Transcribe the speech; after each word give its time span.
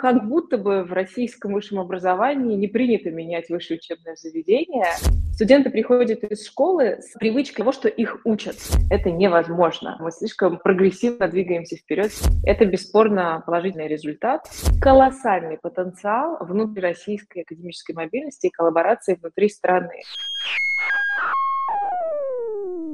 как 0.00 0.26
будто 0.26 0.56
бы 0.56 0.82
в 0.82 0.94
российском 0.94 1.52
высшем 1.52 1.78
образовании 1.78 2.56
не 2.56 2.68
принято 2.68 3.10
менять 3.10 3.50
высшее 3.50 3.78
учебное 3.78 4.16
заведение. 4.16 4.86
Студенты 5.34 5.68
приходят 5.68 6.24
из 6.24 6.46
школы 6.46 7.00
с 7.02 7.12
привычкой 7.18 7.58
того, 7.58 7.72
что 7.72 7.88
их 7.88 8.22
учат. 8.24 8.56
Это 8.90 9.10
невозможно. 9.10 9.98
Мы 10.00 10.10
слишком 10.10 10.58
прогрессивно 10.58 11.28
двигаемся 11.28 11.76
вперед. 11.76 12.12
Это 12.44 12.64
бесспорно 12.64 13.42
положительный 13.44 13.88
результат. 13.88 14.48
Колоссальный 14.80 15.58
потенциал 15.58 16.38
внутрироссийской 16.40 17.42
академической 17.42 17.92
мобильности 17.92 18.46
и 18.46 18.50
коллаборации 18.50 19.18
внутри 19.20 19.50
страны. 19.50 20.00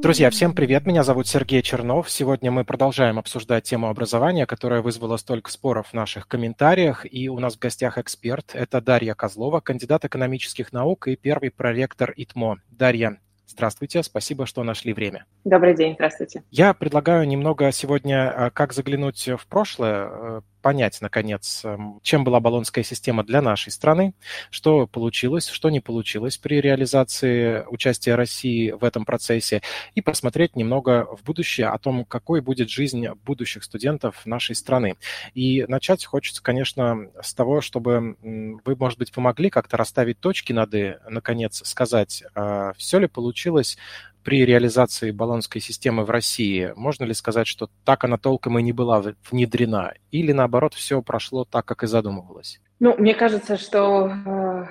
Друзья, 0.03 0.31
всем 0.31 0.55
привет! 0.55 0.87
Меня 0.87 1.03
зовут 1.03 1.27
Сергей 1.27 1.63
Чернов. 1.63 2.11
Сегодня 2.11 2.51
мы 2.51 2.65
продолжаем 2.65 3.19
обсуждать 3.19 3.65
тему 3.65 3.89
образования, 3.89 4.47
которая 4.47 4.83
вызвала 4.83 5.17
столько 5.17 5.51
споров 5.51 5.89
в 5.89 5.95
наших 5.95 6.29
комментариях. 6.29 7.07
И 7.11 7.29
у 7.29 7.39
нас 7.39 7.57
в 7.57 7.59
гостях 7.59 7.97
эксперт. 7.99 8.55
Это 8.55 8.81
Дарья 8.81 9.15
Козлова, 9.15 9.61
кандидат 9.61 10.05
экономических 10.05 10.73
наук 10.73 11.09
и 11.09 11.17
первый 11.17 11.51
проректор 11.51 12.13
ИТМО. 12.15 12.59
Дарья, 12.69 13.19
Здравствуйте, 13.49 14.03
спасибо, 14.03 14.45
что 14.45 14.65
нашли 14.65 14.93
время. 14.93 15.25
Добрый 15.45 15.77
день, 15.77 15.95
здравствуйте. 15.95 16.43
Я 16.51 16.75
предлагаю 16.75 17.27
немного 17.29 17.71
сегодня 17.71 18.29
а, 18.29 18.51
как 18.51 18.73
заглянуть 18.73 19.29
в 19.29 19.47
прошлое, 19.47 20.09
э, 20.11 20.41
понять, 20.63 20.99
наконец, 21.01 21.63
эм, 21.65 22.01
чем 22.03 22.25
была 22.25 22.41
баллонская 22.41 22.85
система 22.85 23.25
для 23.25 23.43
нашей 23.43 23.71
страны, 23.71 24.15
что 24.51 24.87
получилось, 24.87 25.49
что 25.49 25.71
не 25.71 25.81
получилось 25.81 26.39
при 26.39 26.61
реализации 26.61 27.65
участия 27.69 28.15
России 28.15 28.71
в 28.71 28.85
этом 28.85 29.05
процессе, 29.05 29.63
и 29.95 30.01
посмотреть 30.01 30.57
немного 30.57 31.07
в 31.17 31.23
будущее 31.23 31.69
о 31.69 31.79
том, 31.79 32.05
какой 32.05 32.41
будет 32.41 32.71
жизнь 32.71 33.07
будущих 33.25 33.65
студентов 33.65 34.25
нашей 34.25 34.55
страны. 34.55 34.97
И 35.35 35.65
начать 35.69 36.05
хочется, 36.05 36.43
конечно, 36.43 37.11
с 37.21 37.35
того, 37.35 37.61
чтобы 37.61 38.17
вы, 38.23 38.77
может 38.77 38.99
быть, 38.99 39.13
помогли 39.13 39.51
как-то 39.51 39.77
расставить 39.77 40.21
точки 40.21 40.53
над 40.53 40.75
«и», 40.75 40.97
наконец 41.09 41.63
сказать, 41.65 42.25
а, 42.35 42.73
все 42.77 42.99
ли 42.99 43.07
получилось 43.07 43.79
при 44.27 44.45
реализации 44.45 45.13
баллонской 45.13 45.61
системы 45.61 46.05
в 46.05 46.11
России, 46.11 46.73
можно 46.75 47.05
ли 47.05 47.15
сказать, 47.15 47.47
что 47.47 47.71
так 47.85 48.03
она 48.03 48.19
толком 48.19 48.59
и 48.59 48.63
не 48.63 48.73
была 48.73 49.01
внедрена? 49.31 49.95
Или 50.11 50.33
наоборот, 50.33 50.75
все 50.75 51.01
прошло 51.01 51.45
так, 51.45 51.65
как 51.65 51.85
и 51.85 51.87
задумывалось? 51.87 52.61
Ну, 52.81 52.97
мне 52.99 53.15
кажется, 53.15 53.57
что 53.57 54.09
э, 54.09 54.67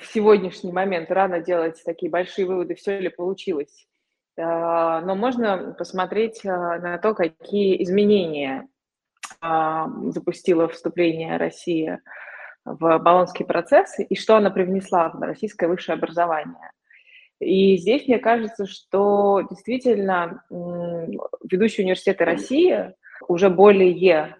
в 0.00 0.06
сегодняшний 0.12 0.72
момент 0.72 1.12
рано 1.12 1.38
делать 1.38 1.80
такие 1.84 2.10
большие 2.10 2.46
выводы, 2.46 2.74
все 2.74 2.98
ли 2.98 3.08
получилось. 3.08 3.86
Э, 4.36 5.00
но 5.04 5.14
можно 5.14 5.76
посмотреть 5.78 6.44
э, 6.44 6.48
на 6.48 6.98
то, 6.98 7.14
какие 7.14 7.80
изменения 7.84 8.66
э, 9.40 9.84
запустило 10.08 10.66
вступление 10.66 11.36
России 11.36 12.00
в 12.64 12.98
баллонский 12.98 13.44
процесс 13.44 14.00
и 14.00 14.16
что 14.16 14.34
она 14.34 14.50
привнесла 14.50 15.10
в 15.10 15.20
российское 15.20 15.68
высшее 15.68 15.94
образование. 15.94 16.72
И 17.40 17.76
здесь 17.76 18.06
мне 18.06 18.18
кажется, 18.18 18.66
что 18.66 19.42
действительно 19.50 20.42
ведущие 20.50 21.84
университеты 21.84 22.24
России 22.24 22.94
уже 23.28 23.50
более 23.50 24.36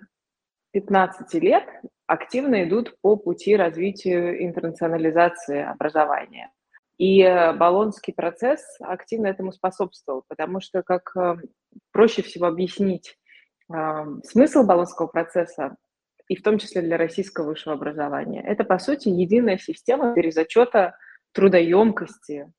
15 0.73 1.35
лет 1.43 1.65
активно 2.07 2.65
идут 2.65 2.97
по 3.01 3.17
пути 3.17 3.57
развития 3.57 4.45
интернационализации 4.45 5.63
образования. 5.63 6.51
И 6.99 7.23
Болонский 7.59 8.15
процесс 8.15 8.63
активно 8.81 9.27
этому 9.27 9.53
способствовал, 9.53 10.25
потому 10.29 10.61
что 10.61 10.83
как 10.83 11.15
э, 11.15 11.37
проще 11.93 12.23
всего 12.23 12.47
объяснить 12.47 13.19
э, 13.71 13.75
смысл 14.25 14.63
Болонского 14.63 15.07
процесса, 15.07 15.77
и 16.29 16.37
в 16.37 16.43
том 16.43 16.59
числе 16.59 16.81
для 16.81 16.97
российского 16.97 17.49
высшего 17.49 17.75
образования, 17.75 18.43
это, 18.43 18.65
по 18.65 18.79
сути, 18.79 19.09
единая 19.09 19.59
система 19.59 20.15
перезачета 20.15 20.97
трудоемкости, 21.33 22.51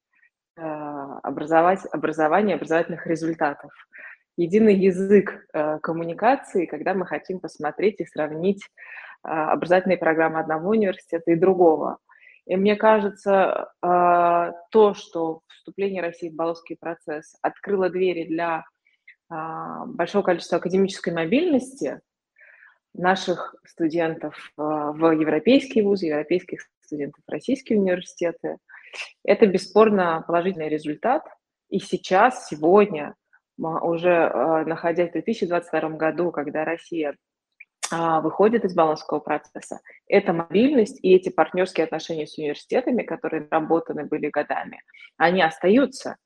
образовать, 0.58 1.86
образования, 1.92 2.56
образовательных 2.56 3.06
результатов. 3.06 3.72
Единый 4.38 4.76
язык 4.76 5.46
э, 5.54 5.80
коммуникации, 5.80 6.66
когда 6.66 6.94
мы 6.94 7.06
хотим 7.06 7.40
посмотреть 7.40 8.00
и 8.00 8.06
сравнить 8.06 8.64
а, 9.24 9.52
образовательные 9.52 9.98
программы 9.98 10.40
одного 10.40 10.70
университета 10.70 11.32
и 11.32 11.36
другого. 11.36 11.98
И 12.46 12.56
мне 12.56 12.78
кажется, 12.78 13.74
то, 13.82 14.94
что 14.94 15.42
вступление 15.48 16.02
России 16.02 16.30
в 16.30 16.36
Болонский 16.36 16.78
процесс 16.80 17.36
открыло 17.42 17.90
двери 17.90 18.24
для 18.24 18.64
большого 19.28 20.24
количества 20.24 20.60
академической 20.60 21.14
мобильности 21.14 22.00
наших 22.94 23.54
студентов 23.66 24.54
в 24.56 25.12
европейские 25.12 25.84
вузы, 25.84 26.06
европейских 26.06 26.62
студентов 26.86 27.22
в 27.28 27.32
российские 27.32 27.80
университеты– 27.80 28.56
это 29.24 29.46
бесспорно 29.46 30.24
положительный 30.26 30.70
результат. 30.70 31.24
И 31.70 31.80
сейчас, 31.80 32.48
сегодня, 32.48 33.16
уже 33.58 34.10
э, 34.10 34.66
находясь 34.66 35.10
в 35.10 35.14
2022 35.14 35.90
году, 35.90 36.32
когда 36.32 36.64
Россия 36.64 37.16
а, 37.92 38.22
выходит 38.22 38.66
из 38.66 38.74
баланского 38.76 39.20
процесса, 39.20 39.80
эта 40.08 40.34
мобильность 40.34 41.00
и 41.02 41.14
эти 41.14 41.30
партнерские 41.30 41.86
отношения 41.86 42.28
с 42.28 42.38
университетами, 42.38 43.04
которые 43.04 43.48
работаны 43.50 44.06
были 44.06 44.30
годами, 44.30 44.82
они 45.18 45.42
остаются. 45.42 46.18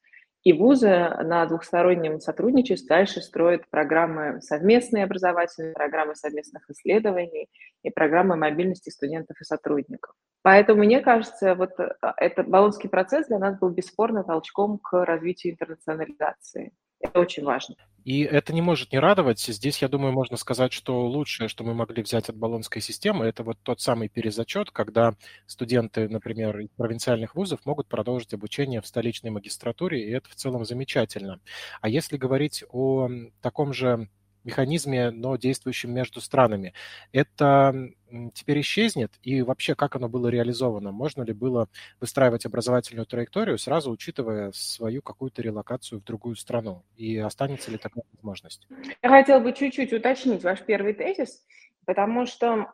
И 0.43 0.53
вузы 0.53 0.89
на 0.89 1.45
двухстороннем 1.45 2.19
сотрудничестве 2.19 2.87
дальше 2.87 3.21
строят 3.21 3.69
программы 3.69 4.41
совместные 4.41 5.03
образовательные, 5.03 5.73
программы 5.73 6.15
совместных 6.15 6.67
исследований 6.69 7.47
и 7.83 7.91
программы 7.91 8.35
мобильности 8.35 8.89
студентов 8.89 9.39
и 9.39 9.43
сотрудников. 9.43 10.15
Поэтому, 10.41 10.83
мне 10.83 11.01
кажется, 11.01 11.53
вот 11.53 11.79
э, 11.79 11.93
этот 12.17 12.47
баллонский 12.47 12.89
процесс 12.89 13.27
для 13.27 13.37
нас 13.37 13.59
был 13.59 13.69
бесспорно 13.69 14.23
толчком 14.23 14.79
к 14.79 15.05
развитию 15.05 15.53
интернационализации. 15.53 16.71
Это 17.01 17.19
очень 17.19 17.43
важно. 17.43 17.75
И 18.03 18.21
это 18.21 18.53
не 18.53 18.61
может 18.61 18.91
не 18.91 18.99
радовать. 18.99 19.39
Здесь, 19.39 19.81
я 19.81 19.87
думаю, 19.87 20.11
можно 20.11 20.37
сказать, 20.37 20.73
что 20.73 21.05
лучшее, 21.05 21.49
что 21.49 21.63
мы 21.63 21.73
могли 21.73 22.01
взять 22.01 22.29
от 22.29 22.35
баллонской 22.35 22.81
системы, 22.81 23.25
это 23.25 23.43
вот 23.43 23.57
тот 23.61 23.79
самый 23.79 24.09
перезачет, 24.09 24.71
когда 24.71 25.15
студенты, 25.45 26.09
например, 26.09 26.59
из 26.59 26.69
провинциальных 26.69 27.35
вузов 27.35 27.65
могут 27.65 27.87
продолжить 27.87 28.33
обучение 28.33 28.81
в 28.81 28.87
столичной 28.87 29.29
магистратуре, 29.29 30.03
и 30.03 30.11
это 30.11 30.29
в 30.29 30.35
целом 30.35 30.65
замечательно. 30.65 31.39
А 31.81 31.89
если 31.89 32.17
говорить 32.17 32.63
о 32.71 33.09
таком 33.41 33.73
же 33.73 34.09
механизме, 34.43 35.11
но 35.11 35.35
действующем 35.35 35.93
между 35.93 36.21
странами. 36.21 36.73
Это 37.11 37.89
теперь 38.33 38.61
исчезнет? 38.61 39.11
И 39.23 39.41
вообще, 39.41 39.75
как 39.75 39.95
оно 39.95 40.09
было 40.09 40.27
реализовано? 40.27 40.91
Можно 40.91 41.23
ли 41.23 41.33
было 41.33 41.67
выстраивать 41.99 42.45
образовательную 42.45 43.05
траекторию, 43.05 43.57
сразу 43.57 43.91
учитывая 43.91 44.51
свою 44.53 45.01
какую-то 45.01 45.41
релокацию 45.41 45.99
в 45.99 46.03
другую 46.03 46.35
страну? 46.35 46.83
И 46.97 47.17
останется 47.17 47.71
ли 47.71 47.77
такая 47.77 48.03
возможность? 48.13 48.67
Я 49.01 49.09
хотела 49.09 49.39
бы 49.39 49.53
чуть-чуть 49.53 49.93
уточнить 49.93 50.43
ваш 50.43 50.61
первый 50.61 50.93
тезис, 50.93 51.43
потому 51.85 52.25
что 52.25 52.71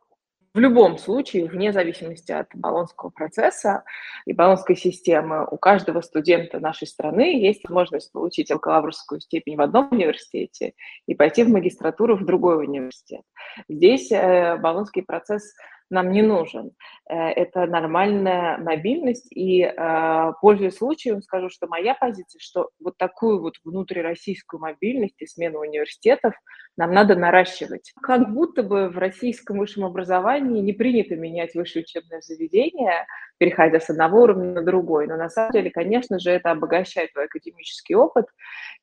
в 0.57 0.59
любом 0.59 0.97
случае, 0.97 1.45
вне 1.45 1.71
зависимости 1.71 2.31
от 2.31 2.47
баллонского 2.55 3.11
процесса 3.11 3.83
и 4.25 4.33
баллонской 4.33 4.75
системы, 4.75 5.47
у 5.51 5.55
каждого 5.55 6.01
студента 6.01 6.59
нашей 6.59 6.87
страны 6.87 7.39
есть 7.39 7.61
возможность 7.65 8.11
получить 8.11 8.51
бакалаврскую 8.51 9.21
степень 9.21 9.55
в 9.55 9.61
одном 9.61 9.89
университете 9.91 10.73
и 11.05 11.13
пойти 11.13 11.43
в 11.43 11.49
магистратуру 11.49 12.17
в 12.17 12.25
другой 12.25 12.65
университет. 12.65 13.21
Здесь 13.69 14.11
э, 14.11 14.57
баллонский 14.57 15.03
процесс 15.03 15.53
нам 15.89 16.11
не 16.11 16.21
нужен. 16.21 16.71
Э, 17.09 17.29
это 17.29 17.65
нормальная 17.65 18.57
мобильность, 18.57 19.27
и, 19.31 19.63
э, 19.63 20.31
пользуясь 20.41 20.77
случаем, 20.77 21.21
скажу, 21.21 21.49
что 21.49 21.67
моя 21.67 21.95
позиция, 21.95 22.39
что 22.39 22.69
вот 22.79 22.97
такую 22.97 23.41
вот 23.41 23.55
внутрироссийскую 23.63 24.59
мобильность 24.59 25.21
и 25.21 25.27
смену 25.27 25.59
университетов 25.59 26.33
нам 26.75 26.91
надо 26.91 27.15
наращивать. 27.15 27.91
Как 28.01 28.31
будто 28.31 28.63
бы 28.63 28.89
в 28.89 28.97
российском 28.97 29.57
высшем 29.57 29.85
образовании 29.85 30.61
не 30.61 30.73
принято 30.73 31.15
менять 31.15 31.55
высшее 31.55 31.83
учебное 31.83 32.21
заведение, 32.21 33.05
переходя 33.39 33.79
с 33.79 33.89
одного 33.89 34.23
уровня 34.23 34.53
на 34.53 34.61
другой, 34.61 35.07
но 35.07 35.15
на 35.15 35.29
самом 35.29 35.51
деле, 35.51 35.71
конечно 35.71 36.19
же, 36.19 36.31
это 36.31 36.51
обогащает 36.51 37.13
твой 37.13 37.25
академический 37.25 37.95
опыт, 37.95 38.25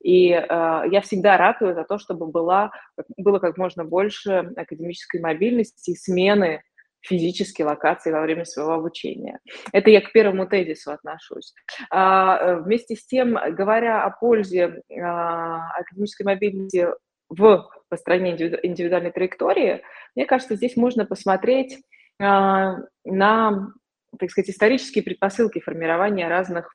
и 0.03 0.31
э, 0.31 0.43
я 0.49 1.01
всегда 1.03 1.37
ратую 1.37 1.75
за 1.75 1.85
то, 1.85 1.99
чтобы 1.99 2.27
была, 2.27 2.71
было 3.17 3.39
как 3.39 3.57
можно 3.59 3.85
больше 3.85 4.53
академической 4.57 5.21
мобильности 5.21 5.91
и 5.91 5.97
смены 5.97 6.63
физически 7.05 7.63
локации 7.63 8.11
во 8.11 8.23
время 8.23 8.45
своего 8.45 8.73
обучения. 8.73 9.39
Это 9.73 9.91
я 9.91 10.01
к 10.01 10.13
первому 10.13 10.47
тезису 10.47 10.93
отношусь. 10.93 11.55
А, 11.91 12.39
э, 12.39 12.61
вместе 12.61 12.97
с 12.97 13.07
тем, 13.07 13.39
говоря 13.51 14.05
о 14.05 14.11
пользе 14.11 14.83
а, 14.91 15.71
академической 15.79 16.25
мобильности 16.25 16.89
в 17.29 17.69
построении 17.89 18.33
индивидуальной 18.63 19.13
траектории, 19.13 19.83
мне 20.17 20.27
кажется, 20.27 20.57
здесь 20.57 20.77
можно 20.77 21.05
посмотреть 21.05 21.83
а, 22.21 22.77
на, 23.05 23.73
так 24.19 24.31
сказать, 24.31 24.51
исторические 24.51 25.05
предпосылки 25.05 25.61
формирования 25.61 26.29
разных 26.29 26.75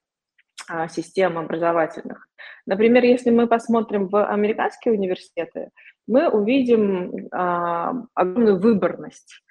систем 0.89 1.39
образовательных. 1.39 2.27
Например, 2.67 3.03
если 3.03 3.31
мы 3.31 3.47
посмотрим 3.47 4.07
в 4.07 4.23
американские 4.23 4.93
университеты, 4.93 5.69
мы 6.05 6.29
увидим 6.29 7.27
огромную 7.31 8.59
выборность 8.59 9.41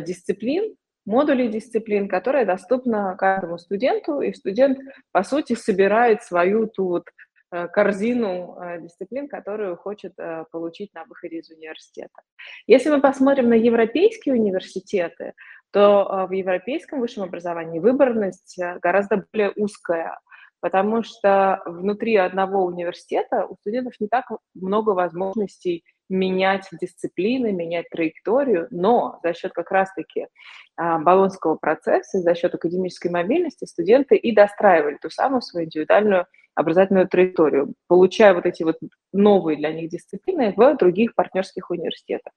дисциплин, 0.00 0.76
модулей 1.04 1.48
дисциплин, 1.48 2.08
которая 2.08 2.44
доступна 2.44 3.16
каждому 3.16 3.58
студенту, 3.58 4.20
и 4.20 4.32
студент, 4.32 4.78
по 5.12 5.22
сути, 5.22 5.54
собирает 5.54 6.22
свою 6.22 6.66
ту 6.66 6.88
вот 6.88 7.04
Э, 7.52 7.68
корзину 7.68 8.58
э, 8.60 8.80
дисциплин, 8.80 9.28
которую 9.28 9.76
хочет 9.76 10.12
э, 10.18 10.44
получить 10.50 10.92
на 10.94 11.04
выходе 11.04 11.38
из 11.38 11.50
университета. 11.50 12.22
Если 12.66 12.90
мы 12.90 13.00
посмотрим 13.00 13.48
на 13.48 13.54
европейские 13.54 14.34
университеты, 14.34 15.32
то 15.70 16.26
в 16.28 16.32
европейском 16.32 17.00
высшем 17.00 17.24
образовании 17.24 17.80
выборность 17.80 18.58
гораздо 18.80 19.26
более 19.30 19.52
узкая, 19.56 20.18
потому 20.60 21.02
что 21.02 21.60
внутри 21.66 22.16
одного 22.16 22.64
университета 22.64 23.46
у 23.46 23.56
студентов 23.56 23.92
не 24.00 24.08
так 24.08 24.24
много 24.54 24.90
возможностей 24.90 25.84
менять 26.08 26.68
дисциплины, 26.72 27.52
менять 27.52 27.88
траекторию, 27.90 28.68
но 28.70 29.18
за 29.22 29.34
счет 29.34 29.52
как 29.52 29.70
раз-таки 29.70 30.28
а, 30.76 30.98
баллонского 30.98 31.56
процесса, 31.56 32.20
за 32.20 32.34
счет 32.34 32.54
академической 32.54 33.08
мобильности 33.08 33.64
студенты 33.64 34.16
и 34.16 34.34
достраивали 34.34 34.98
ту 35.00 35.10
самую 35.10 35.42
свою 35.42 35.66
индивидуальную 35.66 36.26
образовательную 36.54 37.06
траекторию, 37.06 37.74
получая 37.86 38.32
вот 38.34 38.46
эти 38.46 38.62
вот 38.62 38.78
новые 39.12 39.58
для 39.58 39.72
них 39.72 39.90
дисциплины 39.90 40.54
в 40.56 40.76
других 40.76 41.14
партнерских 41.14 41.70
университетах. 41.70 42.32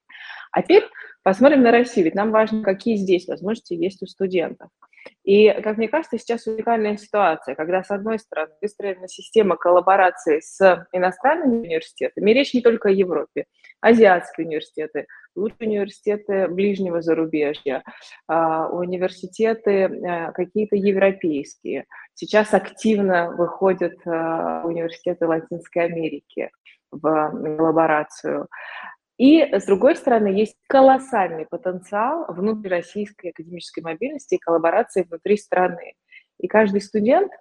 А 0.51 0.61
теперь 0.61 0.83
посмотрим 1.23 1.61
на 1.61 1.71
Россию, 1.71 2.05
ведь 2.05 2.15
нам 2.15 2.31
важно, 2.31 2.61
какие 2.61 2.97
здесь 2.97 3.27
возможности 3.27 3.73
есть 3.73 4.03
у 4.03 4.07
студентов. 4.07 4.69
И, 5.23 5.51
как 5.61 5.77
мне 5.77 5.87
кажется, 5.87 6.17
сейчас 6.17 6.47
уникальная 6.47 6.97
ситуация, 6.97 7.55
когда, 7.55 7.83
с 7.83 7.91
одной 7.91 8.19
стороны, 8.19 8.53
выстроена 8.61 9.07
система 9.07 9.57
коллаборации 9.57 10.39
с 10.39 10.87
иностранными 10.91 11.67
университетами, 11.67 12.31
речь 12.31 12.53
не 12.53 12.61
только 12.61 12.89
о 12.89 12.91
Европе, 12.91 13.45
азиатские 13.81 14.47
университеры, 14.47 15.07
лучшие 15.35 15.69
университеты 15.69 16.47
ближнего 16.47 17.01
зарубежья, 17.01 17.83
а, 18.27 18.69
университеты 18.69 19.71
э, 19.71 20.31
какие-то 20.33 20.75
европейские. 20.75 21.85
Сейчас 22.13 22.53
активно 22.53 23.31
выходят 23.31 23.95
а, 24.05 24.63
университеты 24.65 25.27
Латинской 25.27 25.85
Америки 25.85 26.51
в 26.91 27.01
коллаборацию. 27.01 28.47
И, 29.19 29.43
с 29.43 29.65
другой 29.65 29.95
стороны, 29.97 30.27
есть 30.27 30.55
колоссальный 30.67 31.45
потенциал 31.45 32.25
внутрироссийской 32.29 33.31
академической 33.31 33.81
мобильности 33.81 34.35
и 34.35 34.39
коллаборации 34.39 35.03
внутри 35.03 35.37
страны. 35.37 35.93
И 36.39 36.47
каждый 36.47 36.79
студент, 36.79 37.31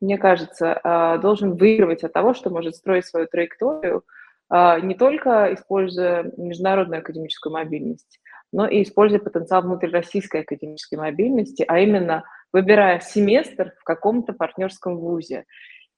мне 0.00 0.18
кажется, 0.18 0.78
а, 0.82 1.16
должен 1.18 1.54
выигрывать 1.56 2.02
от 2.02 2.12
того, 2.12 2.34
что 2.34 2.50
может 2.50 2.74
строить 2.74 3.06
свою 3.06 3.28
траекторию 3.28 4.04
а, 4.50 4.80
не 4.80 4.94
только 4.94 5.52
используя 5.54 6.32
международную 6.36 7.00
академическую 7.00 7.52
мобильность, 7.52 8.18
но 8.50 8.66
и 8.66 8.82
используя 8.82 9.20
потенциал 9.20 9.62
внутрироссийской 9.62 10.40
академической 10.40 10.96
мобильности, 10.96 11.64
а 11.68 11.78
именно 11.78 12.24
выбирая 12.52 13.00
семестр 13.00 13.74
в 13.78 13.84
каком-то 13.84 14.32
партнерском 14.32 14.96
вузе. 14.96 15.44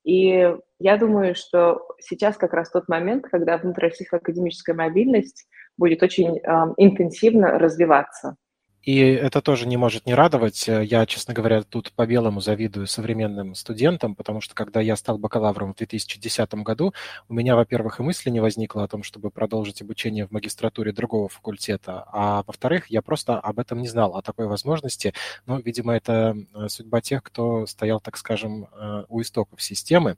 И 0.04 0.56
я 0.78 0.96
думаю, 0.96 1.34
что 1.34 1.86
сейчас 1.98 2.36
как 2.36 2.52
раз 2.54 2.70
тот 2.70 2.88
момент, 2.88 3.26
когда 3.26 3.58
внутрироссийская 3.58 4.20
академическая 4.20 4.74
мобильность 4.74 5.46
будет 5.76 6.02
очень 6.02 6.38
э, 6.38 6.40
интенсивно 6.78 7.58
развиваться. 7.58 8.36
И 8.82 8.98
это 8.98 9.42
тоже 9.42 9.66
не 9.66 9.76
может 9.76 10.06
не 10.06 10.14
радовать. 10.14 10.66
Я, 10.66 11.04
честно 11.04 11.34
говоря, 11.34 11.62
тут 11.62 11.92
по-белому 11.92 12.40
завидую 12.40 12.86
современным 12.86 13.54
студентам, 13.54 14.14
потому 14.14 14.40
что 14.40 14.54
когда 14.54 14.80
я 14.80 14.96
стал 14.96 15.18
бакалавром 15.18 15.74
в 15.74 15.76
2010 15.76 16.54
году, 16.54 16.94
у 17.28 17.34
меня, 17.34 17.56
во-первых, 17.56 18.00
и 18.00 18.02
мысли 18.02 18.30
не 18.30 18.40
возникло 18.40 18.84
о 18.84 18.88
том, 18.88 19.02
чтобы 19.02 19.30
продолжить 19.30 19.82
обучение 19.82 20.26
в 20.26 20.30
магистратуре 20.30 20.92
другого 20.92 21.28
факультета, 21.28 22.04
а 22.12 22.42
во-вторых, 22.46 22.86
я 22.88 23.02
просто 23.02 23.38
об 23.38 23.58
этом 23.58 23.82
не 23.82 23.88
знал, 23.88 24.16
о 24.16 24.22
такой 24.22 24.46
возможности. 24.46 25.12
Но, 25.46 25.58
видимо, 25.58 25.94
это 25.94 26.36
э, 26.54 26.68
судьба 26.68 27.00
тех, 27.00 27.22
кто 27.22 27.66
стоял, 27.66 28.00
так 28.00 28.16
скажем, 28.16 28.66
э, 28.72 29.04
у 29.08 29.20
истоков 29.20 29.60
системы. 29.62 30.16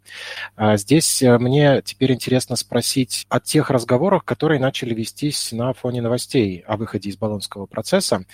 А 0.54 0.76
здесь 0.76 1.22
э, 1.22 1.36
мне 1.38 1.82
теперь 1.82 2.12
интересно 2.12 2.54
спросить 2.56 3.26
о 3.28 3.40
тех 3.40 3.70
разговорах, 3.70 4.24
которые 4.24 4.60
начали 4.60 4.94
вестись 4.94 5.50
на 5.52 5.72
фоне 5.72 6.00
новостей 6.00 6.64
о 6.66 6.76
выходе 6.76 7.10
из 7.10 7.16
Болонского 7.16 7.66
процесса 7.66 8.24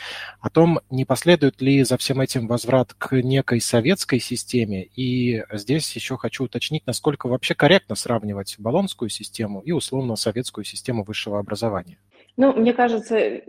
о 0.41 0.51
том, 0.51 0.81
не 0.91 1.05
последует 1.05 1.61
ли 1.61 1.83
за 1.85 1.97
всем 1.97 2.21
этим 2.21 2.47
возврат 2.47 2.95
к 2.95 3.13
некой 3.23 3.61
советской 3.61 4.21
системе. 4.21 4.85
И 4.85 5.45
здесь 5.53 5.95
еще 5.95 6.17
хочу 6.17 6.45
уточнить, 6.45 6.87
насколько 6.87 7.29
вообще 7.29 7.55
корректно 7.55 7.95
сравнивать 7.95 8.57
баллонскую 8.59 9.09
систему 9.09 9.61
и 9.61 9.73
условно-советскую 9.73 10.65
систему 10.65 11.05
высшего 11.05 11.39
образования. 11.39 11.99
Ну, 12.37 12.53
мне 12.53 12.73
кажется, 12.73 13.43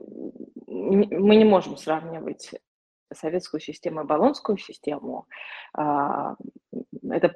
мы 0.67 1.35
не 1.35 1.45
можем 1.45 1.77
сравнивать 1.77 2.51
советскую 3.13 3.59
систему 3.59 4.01
и 4.01 4.05
баллонскую 4.05 4.57
систему. 4.57 5.27
А, 5.73 6.35
это 7.09 7.35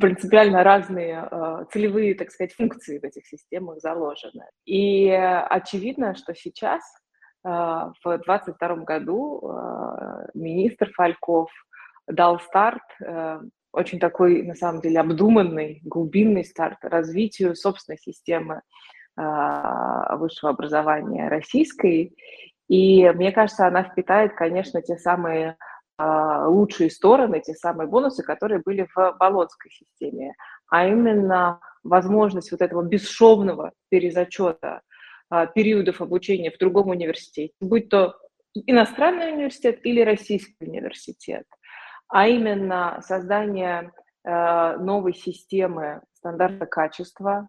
принципиально 0.00 0.62
разные 0.62 1.18
а, 1.18 1.64
целевые, 1.66 2.14
так 2.14 2.30
сказать, 2.30 2.54
функции 2.54 2.98
в 2.98 3.04
этих 3.04 3.26
системах 3.26 3.80
заложены. 3.80 4.44
И 4.64 5.08
очевидно, 5.08 6.14
что 6.14 6.34
сейчас 6.34 6.82
в 7.44 7.92
2022 8.04 8.76
году 8.84 9.46
а, 9.46 10.26
министр 10.32 10.90
Фальков 10.92 11.50
дал 12.06 12.40
старт, 12.40 12.82
э, 13.04 13.40
очень 13.72 13.98
такой, 13.98 14.42
на 14.42 14.54
самом 14.54 14.80
деле, 14.80 15.00
обдуманный, 15.00 15.80
глубинный 15.84 16.44
старт 16.44 16.78
развитию 16.82 17.54
собственной 17.54 17.98
системы 17.98 18.62
а, 19.16 20.16
высшего 20.16 20.50
образования 20.50 21.28
российской. 21.28 22.16
И 22.68 23.08
мне 23.10 23.32
кажется, 23.32 23.66
она 23.66 23.84
впитает, 23.84 24.34
конечно, 24.34 24.80
те 24.82 24.96
самые 24.96 25.56
лучшие 25.96 26.90
стороны, 26.90 27.40
те 27.40 27.54
самые 27.54 27.86
бонусы, 27.86 28.24
которые 28.24 28.60
были 28.64 28.88
в 28.96 29.16
Болонской 29.16 29.70
системе, 29.70 30.34
а 30.68 30.88
именно 30.88 31.60
возможность 31.84 32.50
вот 32.50 32.62
этого 32.62 32.82
бесшовного 32.82 33.70
перезачета 33.90 34.80
а, 34.80 34.93
периодов 35.54 36.00
обучения 36.00 36.50
в 36.50 36.58
другом 36.58 36.88
университете, 36.88 37.52
будь 37.60 37.88
то 37.88 38.16
иностранный 38.54 39.32
университет 39.32 39.80
или 39.84 40.00
российский 40.00 40.56
университет, 40.60 41.44
а 42.08 42.28
именно 42.28 43.00
создание 43.02 43.92
а, 44.24 44.76
новой 44.76 45.14
системы 45.14 46.02
стандарта 46.12 46.66
качества 46.66 47.48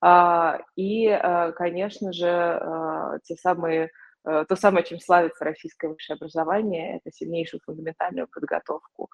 а, 0.00 0.60
и, 0.76 1.08
конечно 1.56 2.12
же, 2.12 3.20
те 3.24 3.36
самые 3.36 3.90
то 4.22 4.54
самое, 4.54 4.84
чем 4.84 5.00
славится 5.00 5.46
российское 5.46 5.88
высшее 5.88 6.16
образование, 6.16 6.98
это 6.98 7.10
сильнейшую 7.10 7.62
фундаментальную 7.64 8.28
подготовку. 8.28 9.08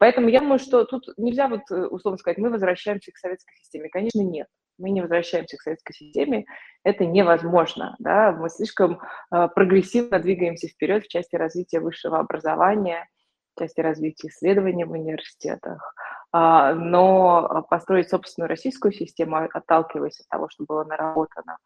Поэтому 0.00 0.28
я 0.28 0.40
думаю, 0.40 0.58
что 0.58 0.86
тут 0.86 1.04
нельзя 1.18 1.48
вот 1.48 1.70
условно 1.70 2.16
сказать, 2.16 2.38
мы 2.38 2.48
возвращаемся 2.48 3.12
к 3.12 3.18
советской 3.18 3.54
системе. 3.58 3.90
Конечно, 3.90 4.22
нет 4.22 4.46
мы 4.78 4.90
не 4.90 5.00
возвращаемся 5.00 5.56
к 5.56 5.62
советской 5.62 5.94
системе, 5.94 6.44
это 6.84 7.04
невозможно. 7.04 7.96
Да? 7.98 8.32
Мы 8.32 8.48
слишком 8.48 9.00
э, 9.32 9.48
прогрессивно 9.54 10.18
двигаемся 10.18 10.68
вперед 10.68 11.04
в 11.04 11.08
части 11.08 11.36
развития 11.36 11.80
высшего 11.80 12.18
образования, 12.18 13.08
в 13.54 13.60
части 13.60 13.80
развития 13.80 14.28
исследований 14.28 14.84
в 14.84 14.92
университетах. 14.92 15.94
А, 16.32 16.74
но 16.74 17.66
построить 17.68 18.08
собственную 18.08 18.48
российскую 18.48 18.92
систему, 18.92 19.48
отталкиваясь 19.52 20.20
от 20.20 20.28
того, 20.28 20.48
что 20.48 20.64
было 20.64 20.84
наработано, 20.84 21.58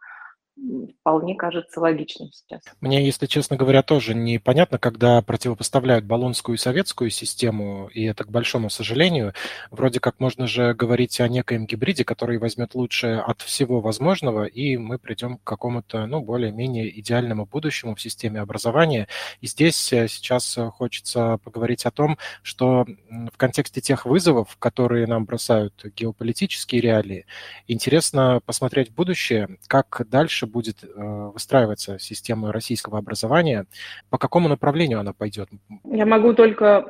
вполне 1.00 1.36
кажется 1.36 1.80
логичным 1.80 2.30
сейчас. 2.32 2.62
Мне, 2.80 3.04
если 3.04 3.26
честно 3.26 3.56
говоря, 3.56 3.82
тоже 3.82 4.14
непонятно, 4.14 4.78
когда 4.78 5.20
противопоставляют 5.22 6.04
баллонскую 6.04 6.56
и 6.56 6.58
советскую 6.58 7.10
систему, 7.10 7.88
и 7.92 8.04
это, 8.04 8.25
к 8.25 8.30
большому 8.30 8.70
сожалению, 8.70 9.34
вроде 9.70 10.00
как 10.00 10.18
можно 10.18 10.46
же 10.46 10.75
говорить 10.75 11.20
о 11.20 11.28
некоем 11.28 11.66
гибриде, 11.66 12.04
который 12.04 12.38
возьмет 12.38 12.75
лучшее 12.75 13.20
от 13.20 13.42
всего 13.42 13.80
возможного, 13.80 14.44
и 14.44 14.76
мы 14.76 14.98
придем 14.98 15.38
к 15.38 15.44
какому-то, 15.44 16.06
ну, 16.06 16.20
более-менее 16.22 16.98
идеальному 17.00 17.46
будущему 17.46 17.94
в 17.94 18.00
системе 18.00 18.40
образования. 18.40 19.08
И 19.40 19.46
здесь 19.46 19.92
э, 19.92 20.08
сейчас 20.08 20.58
хочется 20.72 21.38
поговорить 21.44 21.84
о 21.86 21.90
том, 21.90 22.18
что 22.42 22.86
в 23.32 23.36
контексте 23.36 23.80
тех 23.80 24.06
вызовов, 24.06 24.56
которые 24.58 25.06
нам 25.06 25.25
бросают 25.25 25.84
геополитические 25.94 26.80
реалии, 26.80 27.26
интересно 27.68 28.40
посмотреть 28.44 28.90
в 28.90 28.94
будущее, 28.94 29.58
как 29.68 30.02
дальше 30.08 30.45
дальше 30.46 30.52
будет 30.52 30.84
э, 30.84 31.30
выстраиваться 31.32 31.98
система 31.98 32.52
российского 32.52 32.98
образования, 32.98 33.66
по 34.10 34.18
какому 34.18 34.48
направлению 34.48 35.00
она 35.00 35.12
пойдет? 35.12 35.48
Я 35.84 36.06
могу 36.06 36.34
только, 36.34 36.84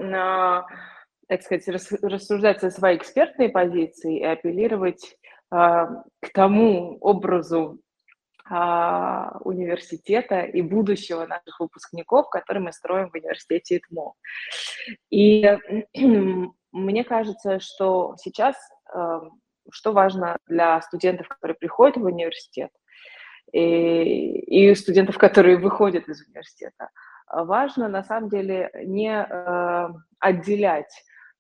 так 1.29 1.43
сказать, 1.43 1.69
рассуждать 2.03 2.61
со 2.61 2.71
своей 2.71 2.99
экспертной 2.99 3.49
позиции 3.49 4.21
и 4.21 4.25
апеллировать 4.25 5.17
а, 5.51 5.87
к 6.21 6.33
тому 6.33 6.99
образу 7.01 7.79
а, 8.49 9.39
университета 9.45 10.41
и 10.41 10.63
будущего 10.63 11.27
наших 11.27 11.61
выпускников, 11.61 12.29
который 12.31 12.63
мы 12.63 12.73
строим 12.73 13.11
в 13.11 13.15
университете 13.15 13.77
ИТМО. 13.77 14.13
И 15.11 15.59
мне 16.73 17.05
кажется, 17.05 17.61
что 17.61 18.15
сейчас 18.19 18.57
что 19.73 19.93
важно 19.93 20.37
для 20.47 20.81
студентов, 20.83 21.27
которые 21.27 21.57
приходят 21.57 21.97
в 21.97 22.05
университет– 22.05 22.71
и, 23.53 24.71
и 24.71 24.75
студентов, 24.75 25.19
которые 25.19 25.59
выходят 25.59 26.09
из 26.09 26.27
университета. 26.27 26.91
Важно, 27.29 27.89
на 27.89 28.05
самом 28.05 28.29
деле, 28.29 28.71
не 28.85 29.11
э, 29.11 29.89
отделять 30.21 30.93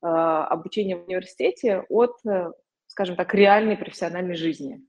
э, 0.03 0.07
обучение 0.07 0.97
в 0.97 1.05
университете 1.07 1.85
от, 1.89 2.17
э, 2.27 2.51
скажем 2.89 3.17
так, 3.17 3.33
реальной 3.35 3.77
профессиональной 3.77 4.35
жизни. 4.35 4.83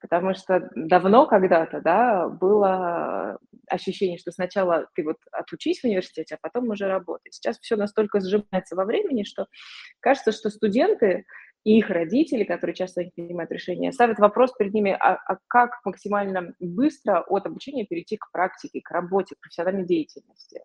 Потому 0.00 0.34
что 0.34 0.68
давно 0.74 1.26
когда-то, 1.26 1.80
да, 1.80 2.28
было 2.28 3.38
ощущение, 3.68 4.18
что 4.18 4.32
сначала 4.32 4.88
ты 4.94 5.04
вот 5.04 5.16
отучись 5.30 5.80
в 5.80 5.84
университете, 5.84 6.34
а 6.34 6.38
потом 6.40 6.68
уже 6.70 6.88
работай. 6.88 7.30
Сейчас 7.30 7.58
все 7.60 7.76
настолько 7.76 8.20
сжимается 8.20 8.74
во 8.74 8.84
времени, 8.84 9.22
что 9.22 9.46
кажется, 10.00 10.32
что 10.32 10.50
студенты 10.50 11.24
и 11.64 11.78
их 11.78 11.90
родители, 11.90 12.44
которые 12.44 12.74
часто 12.74 13.04
принимают 13.14 13.52
решения, 13.52 13.92
ставят 13.92 14.18
вопрос 14.18 14.52
перед 14.52 14.74
ними, 14.74 14.96
а, 14.98 15.14
а 15.14 15.38
как 15.48 15.80
максимально 15.84 16.54
быстро 16.58 17.20
от 17.20 17.46
обучения 17.46 17.84
перейти 17.84 18.16
к 18.16 18.30
практике, 18.32 18.80
к 18.82 18.90
работе, 18.90 19.36
к 19.36 19.40
профессиональной 19.40 19.86
деятельности. 19.86 20.62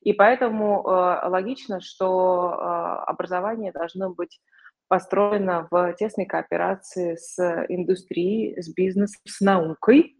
И 0.00 0.12
поэтому 0.12 0.82
э, 0.82 1.28
логично, 1.28 1.80
что 1.80 2.52
э, 2.52 3.10
образование 3.10 3.72
должно 3.72 4.10
быть 4.10 4.40
построено 4.88 5.68
в 5.70 5.92
тесной 5.94 6.26
кооперации 6.26 7.16
с 7.16 7.38
индустрией, 7.68 8.60
с 8.60 8.72
бизнесом, 8.72 9.20
с 9.26 9.40
наукой. 9.40 10.16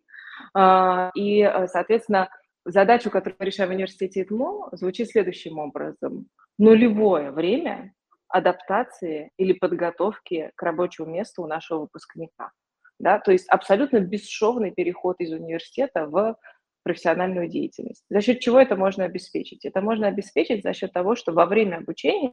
Э, 0.55 1.11
и, 1.15 1.51
соответственно, 1.67 2.29
задачу, 2.67 3.11
которую 3.11 3.39
мы 3.41 3.47
решаем 3.47 3.71
в 3.71 3.75
университете 3.75 4.23
ИТМО, 4.23 4.69
звучит 4.73 5.09
следующим 5.09 5.59
образом. 5.59 6.27
Нулевое 6.59 7.31
время 7.31 7.95
адаптации 8.31 9.31
или 9.37 9.53
подготовки 9.53 10.53
к 10.55 10.63
рабочему 10.63 11.09
месту 11.09 11.43
у 11.43 11.47
нашего 11.47 11.81
выпускника. 11.81 12.53
Да? 12.99 13.19
То 13.19 13.33
есть 13.33 13.49
абсолютно 13.49 14.01
бесшовный 14.01 14.71
переход 14.71 15.17
из 15.21 15.33
университета 15.33 16.07
в 16.07 16.37
профессиональную 16.83 17.49
деятельность. 17.49 18.05
За 18.09 18.21
счет 18.21 18.41
чего 18.41 18.59
это 18.59 18.77
можно 18.77 19.05
обеспечить? 19.05 19.65
Это 19.65 19.81
можно 19.81 20.07
обеспечить 20.07 20.63
за 20.63 20.73
счет 20.73 20.93
того, 20.93 21.15
что 21.15 21.33
во 21.33 21.47
время 21.47 21.77
обучения 21.79 22.33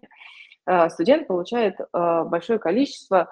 э, 0.65 0.89
студент 0.89 1.27
получает 1.27 1.79
э, 1.79 1.85
большое 2.25 2.59
количество 2.59 3.29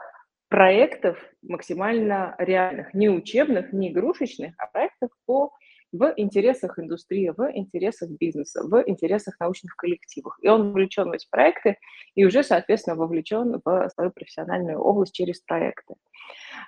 проектов 0.50 1.18
максимально 1.42 2.36
реальных, 2.38 2.94
не 2.94 3.10
учебных, 3.10 3.74
не 3.74 3.92
игрушечных, 3.92 4.54
а 4.58 4.68
проектов 4.68 5.10
по 5.26 5.52
в 5.98 6.14
интересах 6.18 6.80
индустрии, 6.80 7.32
в 7.36 7.52
интересах 7.54 8.10
бизнеса, 8.10 8.64
в 8.64 8.84
интересах 8.88 9.40
научных 9.40 9.76
коллективов. 9.76 10.36
И 10.42 10.48
он 10.48 10.70
вовлечен 10.70 11.10
в 11.10 11.12
эти 11.12 11.28
проекты 11.30 11.78
и 12.16 12.26
уже, 12.26 12.44
соответственно, 12.44 12.96
вовлечен 12.96 13.62
в 13.64 13.90
свою 13.94 14.12
профессиональную 14.12 14.80
область 14.80 15.14
через 15.14 15.40
проекты. 15.42 15.96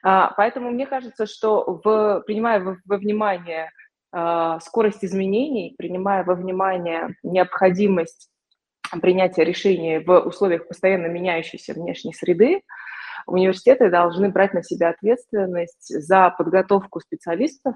А, 0.03 0.33
поэтому 0.37 0.71
мне 0.71 0.85
кажется, 0.85 1.25
что 1.25 1.81
в, 1.83 2.23
принимая 2.25 2.59
во, 2.59 2.77
во 2.85 2.97
внимание 2.97 3.71
а, 4.11 4.59
скорость 4.59 5.03
изменений, 5.03 5.75
принимая 5.77 6.23
во 6.23 6.35
внимание 6.35 7.15
необходимость 7.23 8.29
принятия 9.01 9.43
решений 9.43 9.99
в 9.99 10.19
условиях 10.21 10.67
постоянно 10.67 11.07
меняющейся 11.07 11.73
внешней 11.73 12.13
среды, 12.13 12.61
университеты 13.25 13.89
должны 13.89 14.29
брать 14.29 14.53
на 14.53 14.63
себя 14.63 14.89
ответственность 14.89 15.87
за 15.89 16.33
подготовку 16.37 16.99
специалистов, 16.99 17.75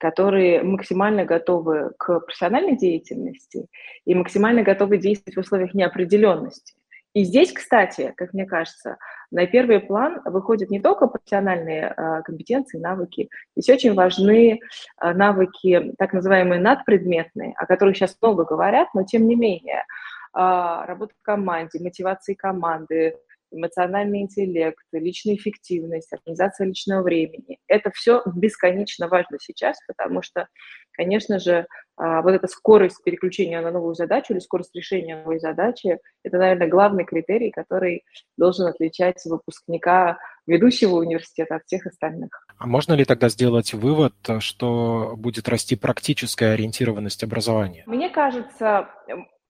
которые 0.00 0.62
максимально 0.62 1.26
готовы 1.26 1.92
к 1.98 2.20
профессиональной 2.20 2.76
деятельности 2.76 3.66
и 4.06 4.14
максимально 4.14 4.62
готовы 4.62 4.96
действовать 4.96 5.36
в 5.36 5.40
условиях 5.40 5.74
неопределенности. 5.74 6.74
И 7.12 7.24
здесь, 7.24 7.52
кстати, 7.52 8.14
как 8.16 8.32
мне 8.32 8.46
кажется, 8.46 8.96
на 9.30 9.46
первый 9.46 9.80
план 9.80 10.22
выходят 10.24 10.70
не 10.70 10.80
только 10.80 11.06
профессиональные 11.06 11.92
э, 11.94 12.22
компетенции, 12.22 12.78
навыки, 12.78 13.28
здесь 13.56 13.76
очень 13.76 13.94
важны 13.94 14.60
э, 15.02 15.12
навыки, 15.12 15.92
так 15.98 16.12
называемые 16.12 16.60
надпредметные, 16.60 17.52
о 17.56 17.66
которых 17.66 17.96
сейчас 17.96 18.16
много 18.22 18.44
говорят, 18.44 18.88
но 18.94 19.02
тем 19.02 19.26
не 19.26 19.34
менее, 19.34 19.80
э, 19.80 19.84
работа 20.34 21.12
в 21.18 21.22
команде, 21.22 21.82
мотивации 21.82 22.34
команды, 22.34 23.16
эмоциональный 23.50 24.22
интеллект, 24.22 24.82
личная 24.92 25.34
эффективность, 25.34 26.12
организация 26.12 26.66
личного 26.66 27.02
времени. 27.02 27.58
Это 27.66 27.90
все 27.90 28.22
бесконечно 28.34 29.08
важно 29.08 29.38
сейчас, 29.40 29.78
потому 29.86 30.22
что, 30.22 30.48
конечно 30.92 31.38
же, 31.38 31.66
а, 31.96 32.22
вот 32.22 32.30
эта 32.30 32.46
скорость 32.46 33.02
переключения 33.04 33.60
на 33.60 33.70
новую 33.70 33.94
задачу 33.94 34.32
или 34.32 34.40
скорость 34.40 34.74
решения 34.74 35.16
новой 35.16 35.38
задачи, 35.38 35.98
это, 36.22 36.38
наверное, 36.38 36.68
главный 36.68 37.04
критерий, 37.04 37.50
который 37.50 38.04
должен 38.38 38.66
отличать 38.66 39.22
выпускника 39.26 40.18
ведущего 40.46 40.96
университета 40.96 41.56
от 41.56 41.64
всех 41.66 41.86
остальных. 41.86 42.30
А 42.58 42.66
можно 42.66 42.94
ли 42.94 43.04
тогда 43.04 43.28
сделать 43.28 43.74
вывод, 43.74 44.14
что 44.38 45.14
будет 45.16 45.48
расти 45.48 45.76
практическая 45.76 46.52
ориентированность 46.52 47.22
образования? 47.22 47.84
Мне 47.86 48.08
кажется, 48.08 48.88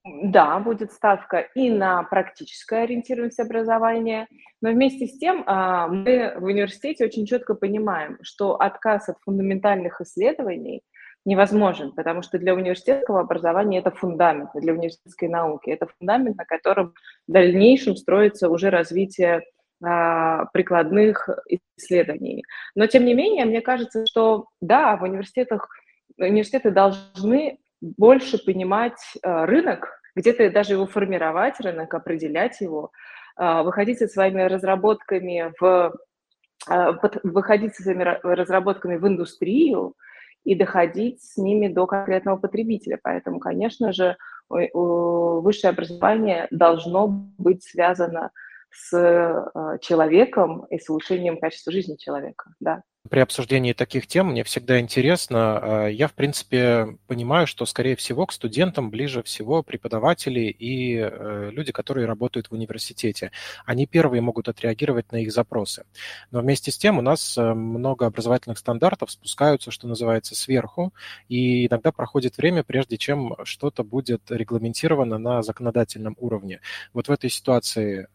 да, 0.04 0.58
будет 0.58 0.92
ставка. 0.92 1.40
И 1.54 1.70
на 1.70 2.02
практическое 2.04 2.84
ориентированность 2.84 3.40
образования, 3.40 4.28
но 4.62 4.70
вместе 4.70 5.06
с 5.06 5.18
тем 5.18 5.44
а, 5.46 5.88
мы 5.88 6.34
в 6.36 6.44
университете 6.44 7.04
очень 7.04 7.26
четко 7.26 7.54
понимаем, 7.54 8.18
что 8.22 8.56
отказ 8.56 9.08
от 9.08 9.18
фундаментальных 9.20 10.00
исследований 10.00 10.82
невозможен, 11.26 11.92
потому 11.92 12.22
что 12.22 12.38
для 12.38 12.54
университетского 12.54 13.20
образования 13.20 13.80
это 13.80 13.90
фундамент, 13.90 14.50
для 14.54 14.72
университетской 14.72 15.28
науки 15.28 15.68
это 15.68 15.86
фундамент, 15.98 16.38
на 16.38 16.46
котором 16.46 16.94
в 17.28 17.32
дальнейшем 17.32 17.94
строится 17.94 18.48
уже 18.48 18.70
развитие 18.70 19.42
а, 19.84 20.46
прикладных 20.46 21.28
исследований. 21.76 22.42
Но 22.74 22.86
тем 22.86 23.04
не 23.04 23.12
менее, 23.12 23.44
мне 23.44 23.60
кажется, 23.60 24.06
что 24.06 24.46
да, 24.62 24.96
в 24.96 25.02
университетах 25.02 25.68
университеты 26.16 26.70
должны 26.70 27.58
больше 27.80 28.42
понимать 28.44 29.00
э, 29.22 29.44
рынок, 29.44 29.88
где-то 30.14 30.50
даже 30.50 30.74
его 30.74 30.86
формировать, 30.86 31.60
рынок, 31.60 31.92
определять 31.94 32.60
его, 32.60 32.90
э, 33.38 33.62
выходить 33.62 33.98
со 33.98 34.08
своими 34.08 34.42
разработками 34.42 35.52
в 35.58 35.94
э, 36.68 36.92
выходить 37.22 37.74
со 37.74 37.82
своими 37.82 38.04
разработками 38.22 38.96
в 38.96 39.06
индустрию 39.06 39.94
и 40.44 40.54
доходить 40.54 41.22
с 41.22 41.36
ними 41.36 41.68
до 41.68 41.86
конкретного 41.86 42.36
потребителя. 42.36 42.98
Поэтому, 43.02 43.40
конечно 43.40 43.92
же, 43.92 44.16
высшее 44.48 45.70
образование 45.70 46.48
должно 46.50 47.06
быть 47.06 47.62
связано 47.62 48.30
с 48.70 49.78
человеком 49.82 50.64
и 50.70 50.78
с 50.78 50.88
улучшением 50.88 51.38
качества 51.38 51.72
жизни 51.72 51.96
человека. 51.96 52.50
Да 52.58 52.82
при 53.08 53.20
обсуждении 53.20 53.72
таких 53.72 54.06
тем 54.06 54.28
мне 54.28 54.44
всегда 54.44 54.78
интересно. 54.78 55.86
Э, 55.86 55.92
я, 55.92 56.06
в 56.06 56.12
принципе, 56.12 56.98
понимаю, 57.06 57.46
что, 57.46 57.64
скорее 57.64 57.96
всего, 57.96 58.26
к 58.26 58.32
студентам 58.32 58.90
ближе 58.90 59.22
всего 59.22 59.62
преподаватели 59.62 60.40
и 60.40 60.96
э, 60.96 61.50
люди, 61.50 61.72
которые 61.72 62.06
работают 62.06 62.48
в 62.48 62.52
университете. 62.52 63.32
Они 63.64 63.86
первые 63.86 64.20
могут 64.20 64.48
отреагировать 64.48 65.12
на 65.12 65.16
их 65.16 65.32
запросы. 65.32 65.86
Но 66.30 66.40
вместе 66.40 66.70
с 66.70 66.76
тем 66.76 66.98
у 66.98 67.00
нас 67.00 67.38
э, 67.38 67.54
много 67.54 68.04
образовательных 68.04 68.58
стандартов 68.58 69.10
спускаются, 69.10 69.70
что 69.70 69.88
называется, 69.88 70.34
сверху, 70.34 70.92
и 71.28 71.66
иногда 71.66 71.92
проходит 71.92 72.36
время, 72.36 72.64
прежде 72.64 72.98
чем 72.98 73.34
что-то 73.44 73.82
будет 73.82 74.30
регламентировано 74.30 75.16
на 75.16 75.42
законодательном 75.42 76.16
уровне. 76.20 76.60
Вот 76.92 77.08
в 77.08 77.10
этой 77.10 77.30
ситуации 77.30 78.08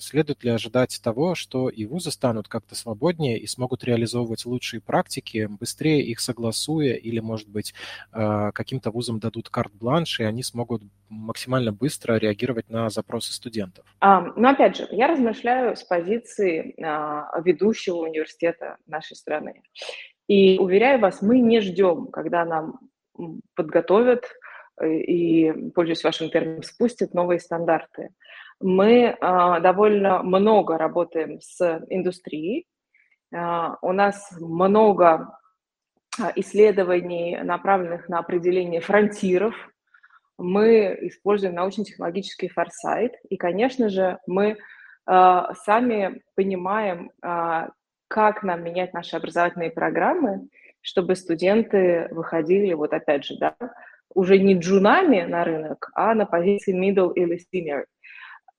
следует 0.00 0.44
ли 0.44 0.50
ожидать 0.50 1.00
того, 1.02 1.34
что 1.34 1.68
и 1.68 1.84
вузы 1.86 2.10
станут 2.10 2.48
как-то 2.48 2.74
свободнее 2.74 3.38
и 3.38 3.46
смогут 3.46 3.84
реализовывать 3.84 4.27
реализовывать 4.28 4.46
лучшие 4.46 4.80
практики, 4.80 5.48
быстрее 5.48 6.02
их 6.02 6.20
согласуя, 6.20 6.94
или, 6.94 7.20
может 7.20 7.48
быть, 7.48 7.74
э, 8.12 8.50
каким-то 8.52 8.90
вузам 8.90 9.18
дадут 9.18 9.48
карт-бланш, 9.48 10.20
и 10.20 10.24
они 10.24 10.42
смогут 10.42 10.82
максимально 11.08 11.72
быстро 11.72 12.18
реагировать 12.18 12.68
на 12.68 12.90
запросы 12.90 13.32
студентов? 13.32 13.84
А, 14.00 14.20
ну, 14.36 14.48
опять 14.48 14.76
же, 14.76 14.88
я 14.90 15.06
размышляю 15.06 15.76
с 15.76 15.82
позиции 15.82 16.74
а, 16.82 17.40
ведущего 17.40 17.96
университета 17.96 18.76
нашей 18.86 19.16
страны. 19.16 19.62
И 20.28 20.58
уверяю 20.58 21.00
вас, 21.00 21.22
мы 21.22 21.40
не 21.40 21.60
ждем, 21.60 22.08
когда 22.08 22.44
нам 22.44 22.80
подготовят 23.54 24.24
э, 24.80 24.88
и, 24.88 25.70
пользуясь 25.70 26.04
вашим 26.04 26.30
термином, 26.30 26.62
спустят 26.62 27.14
новые 27.14 27.40
стандарты. 27.40 28.10
Мы 28.60 29.16
а, 29.20 29.60
довольно 29.60 30.22
много 30.22 30.76
работаем 30.76 31.40
с 31.40 31.80
индустрией, 31.88 32.64
а, 32.64 32.77
у 33.30 33.92
нас 33.92 34.30
много 34.40 35.38
а, 36.20 36.32
исследований, 36.36 37.38
направленных 37.42 38.08
на 38.08 38.18
определение 38.18 38.80
фронтиров. 38.80 39.54
Мы 40.36 40.96
используем 41.02 41.54
научно-технологический 41.54 42.48
форсайт. 42.48 43.12
И, 43.28 43.36
конечно 43.36 43.88
же, 43.88 44.18
мы 44.26 44.56
а, 45.06 45.54
сами 45.54 46.22
понимаем, 46.34 47.10
как 48.08 48.42
нам 48.42 48.64
менять 48.64 48.94
наши 48.94 49.16
образовательные 49.16 49.70
программы, 49.70 50.48
чтобы 50.80 51.14
студенты 51.14 52.08
выходили, 52.10 52.72
вот 52.72 52.94
опять 52.94 53.24
же, 53.24 53.36
да, 53.38 53.54
уже 54.14 54.38
не 54.38 54.54
джунами 54.54 55.22
на 55.22 55.44
рынок, 55.44 55.90
а 55.94 56.14
на 56.14 56.24
позиции 56.24 56.74
middle 56.74 57.12
или 57.14 57.38
senior. 57.52 57.84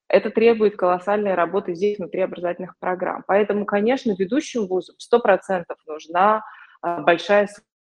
Это 0.10 0.32
требует 0.32 0.76
колоссальной 0.76 1.36
работы 1.36 1.76
здесь, 1.76 2.00
внутри 2.00 2.22
образовательных 2.22 2.78
программ. 2.80 3.24
Поэтому, 3.28 3.66
конечно, 3.66 4.16
ведущим 4.18 4.68
вузам 4.68 4.96
100% 4.98 5.64
нужна 5.88 6.44
а, 6.82 7.02
большая 7.02 7.48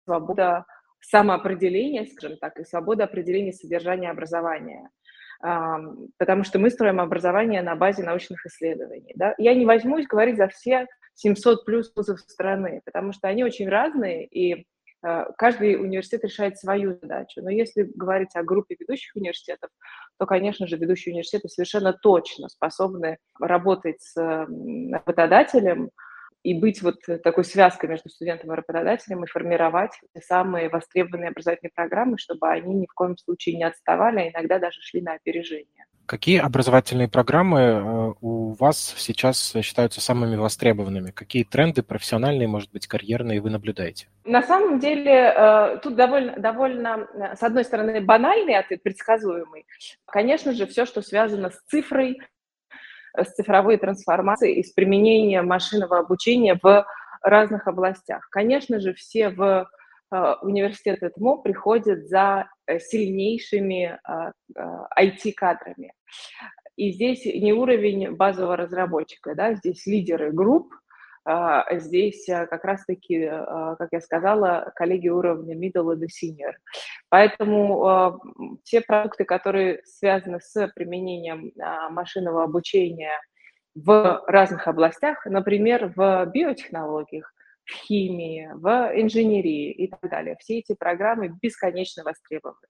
свобода 0.04 0.66
самоопределения, 1.00 2.06
скажем 2.06 2.38
так, 2.38 2.58
и 2.60 2.64
свобода 2.64 3.04
определения 3.04 3.52
содержания 3.52 4.10
образования. 4.10 4.90
Потому 5.40 6.44
что 6.44 6.60
мы 6.60 6.70
строим 6.70 7.00
образование 7.00 7.62
на 7.62 7.74
базе 7.74 8.04
научных 8.04 8.46
исследований. 8.46 9.12
Да? 9.16 9.34
Я 9.38 9.54
не 9.54 9.66
возьмусь 9.66 10.06
говорить 10.06 10.36
за 10.36 10.46
все 10.46 10.86
700 11.14 11.64
плюс 11.64 11.92
вузов 11.96 12.20
страны, 12.20 12.80
потому 12.84 13.12
что 13.12 13.26
они 13.26 13.42
очень 13.42 13.68
разные, 13.68 14.24
и 14.26 14.66
каждый 15.36 15.76
университет 15.76 16.24
решает 16.24 16.58
свою 16.58 16.94
задачу. 16.94 17.42
Но 17.42 17.50
если 17.50 17.90
говорить 17.94 18.34
о 18.34 18.42
группе 18.42 18.76
ведущих 18.78 19.16
университетов, 19.16 19.70
то, 20.18 20.26
конечно 20.26 20.66
же, 20.66 20.76
ведущие 20.76 21.12
университеты 21.12 21.48
совершенно 21.48 21.92
точно 21.92 22.48
способны 22.48 23.18
работать 23.38 24.00
с 24.00 24.16
работодателем, 24.16 25.90
и 26.42 26.58
быть 26.58 26.82
вот 26.82 26.96
такой 27.22 27.44
связкой 27.44 27.88
между 27.88 28.08
студентом 28.08 28.52
и 28.52 28.56
работодателем 28.56 29.22
и 29.24 29.28
формировать 29.28 29.92
самые 30.20 30.68
востребованные 30.68 31.30
образовательные 31.30 31.70
программы, 31.74 32.18
чтобы 32.18 32.48
они 32.48 32.74
ни 32.74 32.86
в 32.86 32.94
коем 32.94 33.16
случае 33.16 33.56
не 33.56 33.64
отставали, 33.64 34.18
а 34.18 34.30
иногда 34.30 34.58
даже 34.58 34.80
шли 34.80 35.02
на 35.02 35.14
опережение. 35.14 35.86
Какие 36.12 36.40
образовательные 36.40 37.08
программы 37.08 37.60
э, 37.60 38.12
у 38.20 38.52
вас 38.52 38.94
сейчас 38.98 39.56
считаются 39.62 40.02
самыми 40.02 40.36
востребованными? 40.36 41.10
Какие 41.10 41.42
тренды 41.42 41.82
профессиональные, 41.82 42.46
может 42.46 42.70
быть, 42.70 42.86
карьерные 42.86 43.40
вы 43.40 43.48
наблюдаете? 43.48 44.08
На 44.26 44.42
самом 44.42 44.78
деле 44.78 45.32
э, 45.34 45.78
тут 45.82 45.96
довольно, 45.96 46.36
довольно, 46.36 47.08
э, 47.14 47.34
с 47.34 47.42
одной 47.42 47.64
стороны, 47.64 48.02
банальный 48.02 48.56
ответ, 48.56 48.82
предсказуемый. 48.82 49.64
Конечно 50.04 50.52
же, 50.52 50.66
все, 50.66 50.84
что 50.84 51.00
связано 51.00 51.48
с 51.48 51.58
цифрой, 51.70 52.20
с 53.16 53.32
цифровой 53.32 53.78
трансформацией 53.78 54.60
и 54.60 54.62
с 54.62 54.70
применением 54.70 55.46
машинного 55.46 55.98
обучения 55.98 56.60
в 56.62 56.86
разных 57.22 57.66
областях. 57.66 58.28
Конечно 58.28 58.80
же, 58.80 58.92
все 58.92 59.30
в 59.30 59.66
университет 60.42 61.00
ТМО 61.14 61.38
приходят 61.38 62.06
за 62.06 62.50
сильнейшими 62.68 63.98
IT-кадрами. 64.98 65.94
Э, 66.40 66.46
и 66.76 66.92
здесь 66.92 67.24
не 67.24 67.52
уровень 67.52 68.12
базового 68.12 68.56
разработчика, 68.56 69.34
да, 69.34 69.54
здесь 69.54 69.86
лидеры 69.86 70.32
групп, 70.32 70.74
а, 71.24 71.78
здесь 71.78 72.28
а, 72.28 72.46
как 72.46 72.64
раз-таки, 72.64 73.24
а, 73.24 73.76
как 73.76 73.90
я 73.92 74.00
сказала, 74.00 74.72
коллеги 74.74 75.08
уровня 75.08 75.54
middle 75.54 75.94
и 75.94 76.06
senior. 76.06 76.54
Поэтому 77.10 78.20
те 78.64 78.80
продукты, 78.80 79.24
которые 79.24 79.82
связаны 79.84 80.40
с 80.40 80.68
применением 80.74 81.52
машинного 81.90 82.42
обучения 82.42 83.12
в 83.74 84.22
разных 84.26 84.66
областях, 84.66 85.24
например, 85.26 85.92
в 85.94 86.26
биотехнологиях, 86.26 87.32
в 87.64 87.72
химии, 87.72 88.50
в 88.54 88.92
инженерии 88.94 89.70
и 89.70 89.88
так 89.88 90.10
далее. 90.10 90.36
Все 90.40 90.58
эти 90.58 90.74
программы 90.74 91.28
бесконечно 91.40 92.02
востребованы 92.02 92.66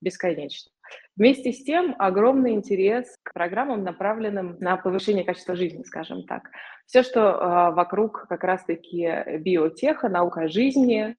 бесконечно. 0.00 0.70
Вместе 1.16 1.52
с 1.52 1.62
тем 1.62 1.94
огромный 1.98 2.52
интерес 2.52 3.16
к 3.22 3.32
программам, 3.32 3.84
направленным 3.84 4.56
на 4.60 4.76
повышение 4.76 5.24
качества 5.24 5.54
жизни, 5.54 5.82
скажем 5.82 6.24
так. 6.24 6.50
Все, 6.86 7.02
что 7.02 7.20
э, 7.20 7.74
вокруг 7.74 8.26
как 8.28 8.42
раз-таки 8.42 9.38
биотеха, 9.38 10.08
наука 10.08 10.48
жизни, 10.48 11.14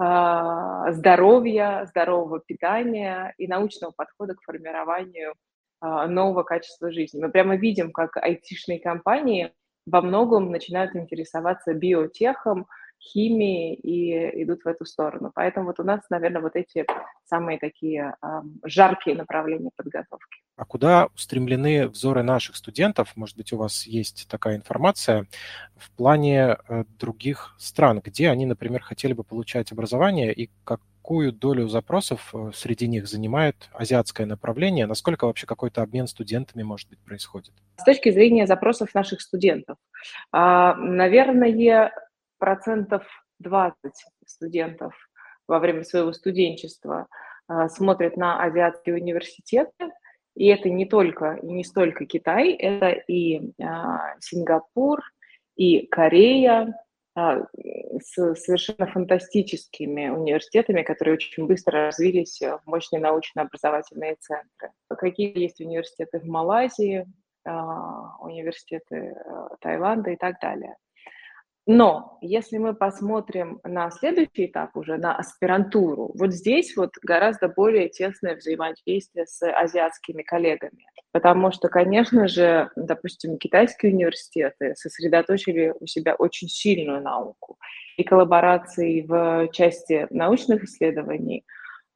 э, 0.00 0.92
здоровья, 0.92 1.86
здорового 1.88 2.40
питания 2.40 3.34
и 3.38 3.48
научного 3.48 3.92
подхода 3.92 4.34
к 4.34 4.42
формированию 4.42 5.34
э, 5.82 6.06
нового 6.06 6.42
качества 6.42 6.92
жизни. 6.92 7.20
Мы 7.20 7.30
прямо 7.30 7.56
видим, 7.56 7.92
как 7.92 8.16
айтишные 8.16 8.78
компании 8.78 9.52
во 9.86 10.02
многом 10.02 10.50
начинают 10.50 10.94
интересоваться 10.94 11.72
биотехом, 11.72 12.66
химии 13.00 13.74
и 13.74 14.42
идут 14.42 14.62
в 14.64 14.68
эту 14.68 14.84
сторону. 14.84 15.30
Поэтому 15.34 15.66
вот 15.66 15.80
у 15.80 15.84
нас, 15.84 16.00
наверное, 16.10 16.42
вот 16.42 16.56
эти 16.56 16.86
самые 17.24 17.58
такие 17.58 18.16
э, 18.22 18.26
жаркие 18.64 19.16
направления 19.16 19.70
подготовки. 19.76 20.42
А 20.56 20.64
куда 20.64 21.08
устремлены 21.14 21.88
взоры 21.88 22.22
наших 22.22 22.56
студентов? 22.56 23.12
Может 23.16 23.36
быть, 23.36 23.52
у 23.52 23.58
вас 23.58 23.86
есть 23.86 24.26
такая 24.28 24.56
информация 24.56 25.26
в 25.76 25.90
плане 25.90 26.56
э, 26.68 26.84
других 26.98 27.54
стран, 27.58 28.00
где 28.02 28.30
они, 28.30 28.46
например, 28.46 28.82
хотели 28.82 29.12
бы 29.12 29.22
получать 29.22 29.70
образование 29.72 30.32
и 30.32 30.50
какую 31.06 31.32
долю 31.32 31.68
запросов 31.68 32.34
э, 32.34 32.50
среди 32.54 32.88
них 32.88 33.06
занимает 33.06 33.68
азиатское 33.72 34.26
направление? 34.26 34.86
Насколько 34.86 35.26
вообще 35.26 35.46
какой-то 35.46 35.82
обмен 35.82 36.06
студентами, 36.06 36.62
может 36.62 36.88
быть, 36.88 36.98
происходит? 37.00 37.52
С 37.76 37.84
точки 37.84 38.10
зрения 38.10 38.46
запросов 38.46 38.94
наших 38.94 39.20
студентов, 39.20 39.76
а, 40.32 40.74
наверное, 40.74 41.50
процентов 42.46 43.02
20 43.40 43.74
студентов 44.24 44.94
во 45.48 45.58
время 45.58 45.82
своего 45.82 46.12
студенчества 46.12 47.08
а, 47.48 47.68
смотрят 47.68 48.16
на 48.16 48.40
азиатские 48.40 48.94
университеты, 48.94 49.90
и 50.36 50.46
это 50.46 50.70
не 50.70 50.86
только 50.86 51.40
и 51.42 51.46
не 51.46 51.64
столько 51.64 52.06
Китай, 52.06 52.52
это 52.52 52.90
и 52.90 53.52
а, 53.60 54.14
Сингапур, 54.20 55.00
и 55.56 55.88
Корея 55.88 56.72
а, 57.16 57.40
с 58.00 58.36
совершенно 58.36 58.86
фантастическими 58.86 60.08
университетами, 60.10 60.84
которые 60.84 61.14
очень 61.14 61.48
быстро 61.48 61.86
развились 61.86 62.40
в 62.40 62.60
мощные 62.64 63.00
научно-образовательные 63.00 64.18
центры. 64.20 64.70
Какие 64.88 65.36
есть 65.36 65.60
университеты 65.60 66.20
в 66.20 66.26
Малайзии, 66.26 67.08
университеты 67.44 69.16
Таиланда 69.60 70.10
и 70.10 70.16
так 70.16 70.38
далее. 70.40 70.76
Но 71.68 72.18
если 72.20 72.58
мы 72.58 72.74
посмотрим 72.74 73.60
на 73.64 73.90
следующий 73.90 74.46
этап, 74.46 74.76
уже 74.76 74.98
на 74.98 75.16
аспирантуру, 75.16 76.12
вот 76.14 76.32
здесь 76.32 76.76
вот 76.76 76.90
гораздо 77.02 77.48
более 77.48 77.88
тесное 77.88 78.36
взаимодействие 78.36 79.26
с 79.26 79.44
азиатскими 79.44 80.22
коллегами. 80.22 80.86
Потому 81.10 81.50
что, 81.50 81.68
конечно 81.68 82.28
же, 82.28 82.70
допустим, 82.76 83.36
китайские 83.36 83.92
университеты 83.92 84.74
сосредоточили 84.76 85.74
у 85.80 85.86
себя 85.86 86.14
очень 86.14 86.48
сильную 86.48 87.02
науку. 87.02 87.58
И 87.96 88.04
коллаборации 88.04 89.02
в 89.02 89.48
части 89.50 90.06
научных 90.10 90.64
исследований 90.64 91.44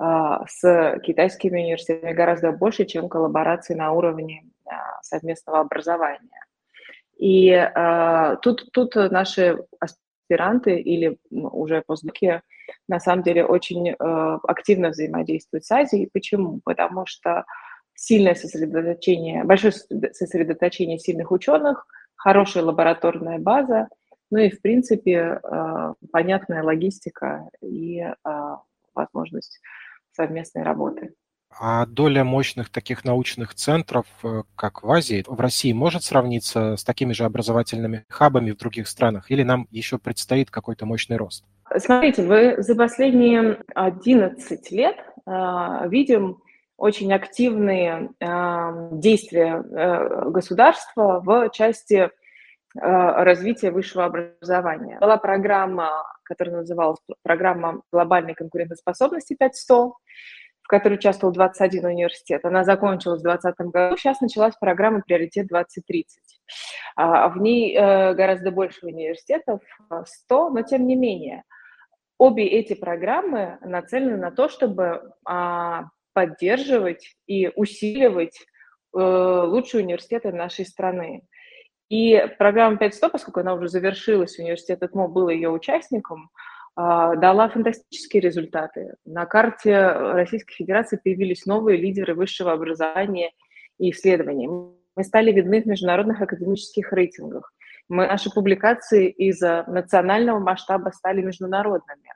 а, 0.00 0.46
с 0.48 0.98
китайскими 1.04 1.60
университетами 1.60 2.12
гораздо 2.12 2.50
больше, 2.50 2.86
чем 2.86 3.08
коллаборации 3.08 3.74
на 3.74 3.92
уровне 3.92 4.42
а, 4.64 5.00
совместного 5.02 5.60
образования. 5.60 6.46
И 7.20 7.50
э, 7.50 8.36
тут, 8.40 8.70
тут 8.72 8.94
наши 8.94 9.58
аспиранты 9.78 10.80
или 10.80 11.18
уже 11.30 11.82
постдоки 11.86 12.40
на 12.88 12.98
самом 12.98 13.22
деле 13.22 13.44
очень 13.44 13.90
э, 13.90 13.94
активно 14.48 14.88
взаимодействуют 14.88 15.66
с 15.66 15.70
Азией. 15.70 16.08
Почему? 16.10 16.60
Потому 16.64 17.04
что 17.04 17.44
сильное 17.94 18.34
сосредоточение, 18.34 19.44
большое 19.44 19.74
сосредоточение 20.12 20.98
сильных 20.98 21.30
ученых, 21.30 21.86
хорошая 22.16 22.64
лабораторная 22.64 23.38
база, 23.38 23.88
ну 24.30 24.38
и, 24.38 24.48
в 24.48 24.62
принципе, 24.62 25.40
э, 25.42 25.94
понятная 26.10 26.62
логистика 26.62 27.50
и 27.60 28.00
э, 28.00 28.14
возможность 28.94 29.60
совместной 30.12 30.62
работы. 30.62 31.12
А 31.58 31.84
доля 31.86 32.24
мощных 32.24 32.70
таких 32.70 33.04
научных 33.04 33.54
центров, 33.54 34.06
э, 34.22 34.42
как 34.56 34.82
в 34.82 34.90
Азии, 34.90 35.24
в 35.26 35.40
России 35.40 35.72
может 35.72 36.04
сравниться 36.04 36.76
с 36.76 36.84
такими 36.84 37.12
же 37.12 37.24
образовательными 37.24 38.04
хабами 38.08 38.52
в 38.52 38.56
других 38.56 38.88
странах? 38.88 39.30
Или 39.30 39.42
нам 39.42 39.66
еще 39.70 39.98
предстоит 39.98 40.50
какой-то 40.50 40.86
мощный 40.86 41.16
рост? 41.16 41.44
Смотрите, 41.76 42.22
вы 42.22 42.62
за 42.62 42.74
последние 42.74 43.58
11 43.74 44.70
лет 44.70 44.96
э, 45.26 45.88
видим 45.88 46.40
очень 46.80 47.12
активные 47.12 48.10
э, 48.20 48.88
действия 48.92 49.62
э, 49.62 50.30
государства 50.30 51.20
в 51.22 51.50
части 51.50 51.94
э, 51.94 52.08
развития 52.74 53.70
высшего 53.70 54.06
образования. 54.06 54.98
Была 54.98 55.18
программа, 55.18 56.04
которая 56.22 56.56
называлась 56.56 56.98
программа 57.22 57.82
глобальной 57.92 58.34
конкурентоспособности 58.34 59.36
500, 59.38 59.92
которой 60.70 60.94
участвовал 60.94 61.34
21 61.34 61.84
университет. 61.84 62.44
Она 62.44 62.62
закончилась 62.62 63.20
в 63.20 63.24
2020 63.24 63.72
году. 63.72 63.96
Сейчас 63.96 64.20
началась 64.20 64.54
программа 64.54 65.02
«Приоритет 65.02 65.48
2030». 65.50 66.04
А, 66.94 67.28
в 67.28 67.38
ней 67.38 67.76
э, 67.76 68.14
гораздо 68.14 68.52
больше 68.52 68.86
университетов, 68.86 69.60
100, 70.04 70.50
но 70.50 70.62
тем 70.62 70.86
не 70.86 70.94
менее. 70.94 71.42
Обе 72.18 72.46
эти 72.46 72.74
программы 72.74 73.58
нацелены 73.62 74.16
на 74.16 74.30
то, 74.30 74.48
чтобы 74.48 75.12
а, 75.24 75.86
поддерживать 76.12 77.16
и 77.26 77.48
усиливать 77.48 78.38
э, 78.96 78.98
лучшие 79.00 79.82
университеты 79.82 80.30
нашей 80.30 80.66
страны. 80.66 81.22
И 81.88 82.28
программа 82.38 82.76
500, 82.76 83.10
поскольку 83.10 83.40
она 83.40 83.54
уже 83.54 83.68
завершилась, 83.68 84.38
университет 84.38 84.84
ЭТМО 84.84 85.08
был 85.08 85.30
ее 85.30 85.50
участником, 85.50 86.30
а, 86.32 86.49
дала 86.76 87.48
фантастические 87.48 88.22
результаты. 88.22 88.94
На 89.04 89.26
карте 89.26 89.76
Российской 89.88 90.54
Федерации 90.54 91.00
появились 91.02 91.46
новые 91.46 91.76
лидеры 91.76 92.14
высшего 92.14 92.52
образования 92.52 93.32
и 93.78 93.90
исследований. 93.90 94.48
Мы 94.48 95.04
стали 95.04 95.32
видны 95.32 95.62
в 95.62 95.66
международных 95.66 96.20
академических 96.20 96.92
рейтингах. 96.92 97.52
Мы, 97.88 98.06
наши 98.06 98.30
публикации 98.30 99.08
из 99.08 99.40
национального 99.40 100.38
масштаба 100.38 100.90
стали 100.90 101.22
международными. 101.22 102.12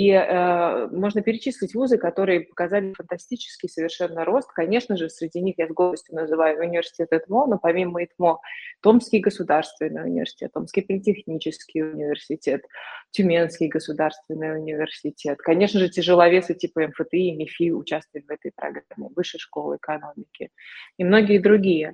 И 0.00 0.12
э, 0.12 0.86
можно 0.92 1.20
перечислить 1.20 1.74
вузы, 1.74 1.98
которые 1.98 2.40
показали 2.40 2.94
фантастический 2.94 3.68
совершенно 3.68 4.24
рост. 4.24 4.50
Конечно 4.50 4.96
же, 4.96 5.10
среди 5.10 5.42
них 5.42 5.56
я 5.58 5.66
с 5.66 5.70
гордостью 5.70 6.14
называю 6.14 6.58
университет 6.58 7.12
ЭТМО, 7.12 7.46
но 7.46 7.58
помимо 7.58 8.02
ЭТМО 8.02 8.40
Томский 8.80 9.18
государственный 9.18 10.04
университет, 10.04 10.52
Томский 10.54 10.80
политехнический 10.80 11.82
университет, 11.82 12.64
Тюменский 13.10 13.68
государственный 13.68 14.58
университет. 14.58 15.36
Конечно 15.36 15.78
же, 15.78 15.90
тяжеловесы 15.90 16.54
типа 16.54 16.88
МФТИ 16.88 17.16
и 17.16 17.32
МИФИ 17.32 17.72
участвуют 17.72 18.26
в 18.26 18.30
этой 18.30 18.52
программе, 18.56 19.10
Высшей 19.14 19.38
школы 19.38 19.76
экономики 19.76 20.48
и 20.96 21.04
многие 21.04 21.36
другие. 21.36 21.92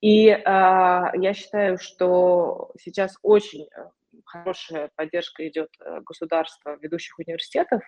И 0.00 0.26
э, 0.26 0.40
я 0.42 1.34
считаю, 1.34 1.78
что 1.78 2.72
сейчас 2.80 3.16
очень 3.22 3.68
э, 3.76 3.84
хорошая 4.24 4.90
поддержка 4.96 5.46
идет 5.48 5.68
э, 5.80 6.00
государства 6.00 6.76
ведущих 6.80 7.18
университетов, 7.18 7.82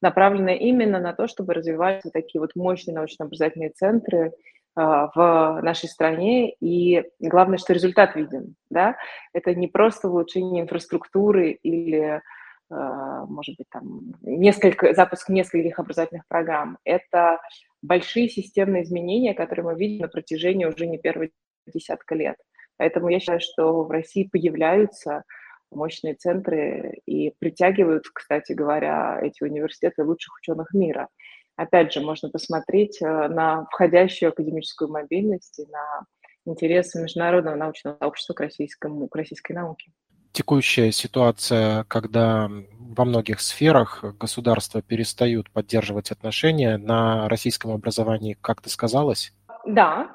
направленная 0.00 0.56
именно 0.56 0.98
на 1.00 1.12
то, 1.12 1.26
чтобы 1.26 1.54
развивать 1.54 2.02
такие 2.12 2.40
вот 2.40 2.54
мощные 2.54 2.94
научно-образовательные 2.94 3.70
центры 3.70 4.32
а, 4.74 5.10
в 5.14 5.60
нашей 5.62 5.88
стране. 5.88 6.54
И 6.60 7.04
главное, 7.18 7.58
что 7.58 7.72
результат 7.72 8.14
виден. 8.14 8.54
Да? 8.70 8.96
Это 9.32 9.54
не 9.54 9.68
просто 9.68 10.08
улучшение 10.08 10.62
инфраструктуры 10.62 11.50
или 11.50 12.22
а, 12.70 13.26
может 13.26 13.56
быть, 13.58 13.68
там, 13.70 14.14
несколько, 14.22 14.94
запуск 14.94 15.28
нескольких 15.28 15.78
образовательных 15.78 16.26
программ. 16.28 16.78
Это 16.84 17.40
большие 17.82 18.28
системные 18.28 18.84
изменения, 18.84 19.34
которые 19.34 19.66
мы 19.66 19.74
видим 19.74 20.02
на 20.02 20.08
протяжении 20.08 20.64
уже 20.64 20.86
не 20.86 20.98
первого 20.98 21.28
десятка 21.66 22.14
лет. 22.14 22.36
Поэтому 22.76 23.08
я 23.08 23.18
считаю, 23.18 23.40
что 23.40 23.82
в 23.82 23.90
России 23.90 24.28
появляются 24.30 25.24
мощные 25.70 26.14
центры 26.14 27.00
и 27.06 27.32
притягивают, 27.38 28.04
кстати 28.12 28.52
говоря, 28.52 29.18
эти 29.22 29.42
университеты 29.42 30.04
лучших 30.04 30.34
ученых 30.38 30.72
мира. 30.74 31.08
Опять 31.56 31.92
же, 31.92 32.00
можно 32.00 32.30
посмотреть 32.30 33.02
э, 33.02 33.06
на 33.06 33.66
входящую 33.70 34.30
академическую 34.30 34.90
мобильность 34.90 35.58
и 35.58 35.66
на 35.70 36.06
интересы 36.46 37.02
международного 37.02 37.54
научного 37.54 37.96
сообщества 37.98 38.34
к, 38.34 38.40
российскому, 38.40 39.08
к 39.08 39.16
российской 39.16 39.52
науке. 39.52 39.92
Текущая 40.32 40.92
ситуация, 40.92 41.84
когда 41.84 42.48
во 42.78 43.04
многих 43.04 43.40
сферах 43.40 44.04
государства 44.18 44.80
перестают 44.80 45.50
поддерживать 45.50 46.12
отношения 46.12 46.78
на 46.78 47.28
российском 47.28 47.72
образовании, 47.72 48.38
как-то 48.40 48.70
сказалось? 48.70 49.34
Да, 49.66 50.14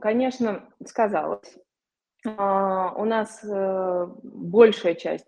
конечно, 0.00 0.64
сказалось. 0.84 1.56
А, 2.24 2.92
у 2.96 3.04
нас 3.04 3.42
э, 3.44 4.06
большая 4.22 4.94
часть 4.94 5.26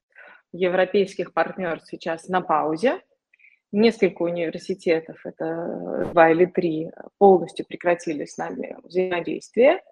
европейских 0.53 1.33
партнеров 1.33 1.83
сейчас 1.85 2.29
на 2.29 2.41
паузе. 2.41 3.01
Несколько 3.73 4.23
университетов, 4.23 5.27
это 5.27 6.09
два 6.13 6.31
или 6.31 6.45
три, 6.45 6.93
полностью 7.19 7.67
прекратили 7.67 8.25
с 8.25 8.37
нами 8.37 8.77
взаимодействие. 8.85 9.83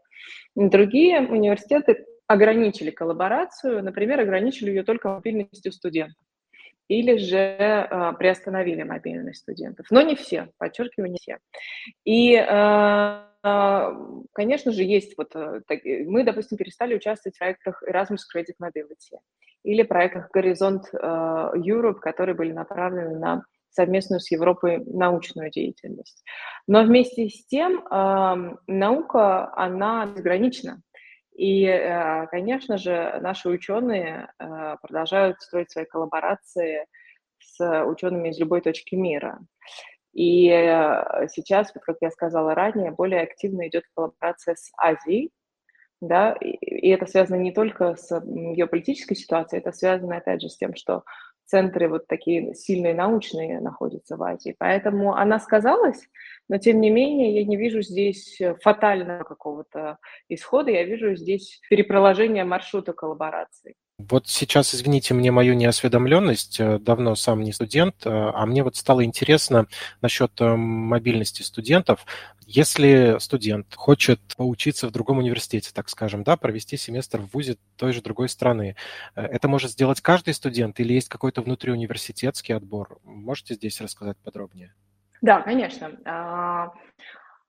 Другие 0.54 1.20
университеты 1.20 2.06
ограничили 2.28 2.90
коллаборацию, 2.90 3.82
например, 3.82 4.20
ограничили 4.20 4.70
ее 4.70 4.84
только 4.84 5.08
мобильностью 5.08 5.72
студентов 5.72 6.22
или 6.88 7.16
же 7.16 7.36
э, 7.36 8.12
приостановили 8.18 8.82
мобильность 8.82 9.40
студентов. 9.40 9.86
Но 9.90 10.02
не 10.02 10.14
все, 10.14 10.48
подчеркиваю, 10.58 11.10
не 11.10 11.18
все. 11.18 11.38
И 12.04 12.34
э, 12.34 13.22
конечно 13.42 14.70
же, 14.70 14.84
есть 14.84 15.16
вот, 15.18 15.34
э, 15.34 15.62
э, 15.68 16.04
мы, 16.04 16.24
допустим, 16.24 16.56
перестали 16.56 16.94
участвовать 16.94 17.36
в 17.36 17.38
проектах 17.38 17.82
Erasmus 17.88 18.20
Credit 18.34 18.54
Mobility 18.62 19.18
или 19.64 19.82
проектах 19.82 20.30
Горизонт 20.30 20.84
э, 20.92 20.96
Europe, 20.96 22.00
которые 22.00 22.36
были 22.36 22.52
направлены 22.52 23.18
на 23.18 23.44
совместную 23.70 24.20
с 24.20 24.30
Европой 24.30 24.84
научную 24.84 25.50
деятельность. 25.50 26.22
Но 26.66 26.82
вместе 26.84 27.30
с 27.30 27.46
тем 27.46 27.82
наука, 28.66 29.50
она 29.56 30.04
безгранична. 30.04 30.82
И, 31.34 31.64
конечно 32.30 32.76
же, 32.76 33.18
наши 33.22 33.48
ученые 33.48 34.30
продолжают 34.82 35.40
строить 35.40 35.70
свои 35.70 35.86
коллаборации 35.86 36.84
с 37.38 37.84
учеными 37.84 38.28
из 38.28 38.38
любой 38.38 38.60
точки 38.60 38.94
мира. 38.94 39.40
И 40.12 40.48
э, 40.48 41.28
сейчас, 41.28 41.72
как 41.72 41.96
я 42.00 42.10
сказала 42.10 42.54
ранее, 42.54 42.90
более 42.90 43.22
активно 43.22 43.66
идет 43.68 43.84
коллаборация 43.94 44.56
с 44.56 44.70
Азией, 44.76 45.30
да, 46.00 46.32
и 46.32 46.88
это 46.88 47.06
связано 47.06 47.36
не 47.36 47.52
только 47.52 47.94
с 47.94 48.20
геополитической 48.20 49.14
ситуацией, 49.14 49.60
это 49.60 49.70
связано, 49.72 50.16
опять 50.16 50.42
же, 50.42 50.48
с 50.48 50.56
тем, 50.56 50.74
что 50.74 51.04
центры 51.44 51.88
вот 51.88 52.06
такие 52.06 52.54
сильные 52.54 52.94
научные 52.94 53.60
находятся 53.60 54.16
в 54.16 54.22
Азии. 54.22 54.56
Поэтому 54.58 55.14
она 55.14 55.38
сказалась, 55.38 56.00
но 56.48 56.58
тем 56.58 56.80
не 56.80 56.90
менее 56.90 57.34
я 57.34 57.44
не 57.44 57.56
вижу 57.56 57.82
здесь 57.82 58.40
фатального 58.62 59.22
какого-то 59.22 59.98
исхода, 60.28 60.70
я 60.70 60.84
вижу 60.84 61.14
здесь 61.14 61.60
перепроложение 61.70 62.44
маршрута 62.44 62.92
коллаборации. 62.92 63.74
Вот 64.08 64.28
сейчас, 64.28 64.74
извините 64.74 65.14
мне 65.14 65.30
мою 65.30 65.54
неосведомленность, 65.54 66.60
э, 66.60 66.78
давно 66.78 67.14
сам 67.14 67.42
не 67.42 67.52
студент, 67.52 68.06
э, 68.06 68.10
а 68.10 68.46
мне 68.46 68.62
вот 68.62 68.76
стало 68.76 69.04
интересно 69.04 69.66
насчет 70.00 70.40
э, 70.40 70.56
мобильности 70.56 71.42
студентов. 71.42 72.04
Если 72.46 73.16
студент 73.18 73.74
хочет 73.74 74.20
поучиться 74.36 74.88
в 74.88 74.90
другом 74.90 75.18
университете, 75.18 75.70
так 75.72 75.88
скажем, 75.88 76.24
да, 76.24 76.36
провести 76.36 76.76
семестр 76.76 77.20
в 77.20 77.32
ВУЗе 77.32 77.56
той 77.76 77.92
же 77.92 78.02
другой 78.02 78.28
страны, 78.28 78.76
это 79.14 79.48
может 79.48 79.70
сделать 79.70 80.00
каждый 80.00 80.34
студент 80.34 80.78
или 80.80 80.92
есть 80.92 81.08
какой-то 81.08 81.40
внутриуниверситетский 81.40 82.52
отбор? 82.52 82.98
Можете 83.04 83.54
здесь 83.54 83.80
рассказать 83.80 84.18
подробнее? 84.18 84.74
Да, 85.22 85.40
конечно. 85.40 85.92
А, 86.04 86.72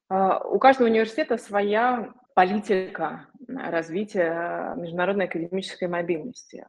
а, 0.10 0.39
у 0.39 0.60
каждого 0.60 0.88
университета 0.88 1.38
своя 1.38 2.13
политика 2.36 3.28
развития 3.58 4.74
международной 4.76 5.26
академической 5.26 5.88
мобильности. 5.88 6.66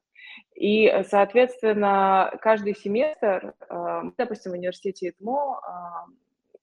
И, 0.55 0.90
соответственно, 1.09 2.37
каждый 2.40 2.75
семестр, 2.75 3.55
а, 3.68 4.03
мы, 4.03 4.12
допустим, 4.16 4.53
в 4.53 4.55
университете 4.55 5.11
ИТМО 5.11 5.59
а, 5.59 6.07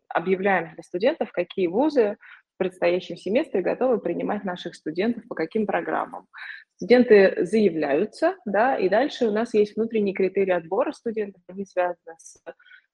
объявляем 0.10 0.74
для 0.74 0.84
студентов, 0.84 1.32
какие 1.32 1.68
вузы 1.68 2.18
в 2.54 2.58
предстоящем 2.58 3.18
семестре 3.18 3.62
готовы 3.62 4.00
принимать 4.00 4.44
наших 4.44 4.76
студентов 4.76 5.28
по 5.28 5.36
каким 5.36 5.66
программам. 5.66 6.28
Студенты 6.76 7.46
заявляются, 7.46 8.36
да, 8.46 8.78
и 8.78 8.90
дальше 8.90 9.28
у 9.28 9.32
нас 9.32 9.54
есть 9.54 9.76
внутренние 9.76 10.16
критерии 10.16 10.52
отбора 10.52 10.92
студентов, 10.92 11.42
они 11.48 11.66
связаны 11.66 12.16
с 12.18 12.42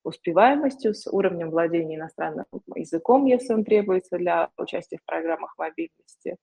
успеваемостью, 0.07 0.93
с 0.93 1.07
уровнем 1.07 1.51
владения 1.51 1.97
иностранным 1.97 2.45
языком, 2.75 3.25
если 3.25 3.53
он 3.53 3.63
требуется 3.63 4.17
для 4.17 4.49
участия 4.57 4.97
в 4.97 5.05
программах 5.05 5.53
мобильности, 5.57 6.37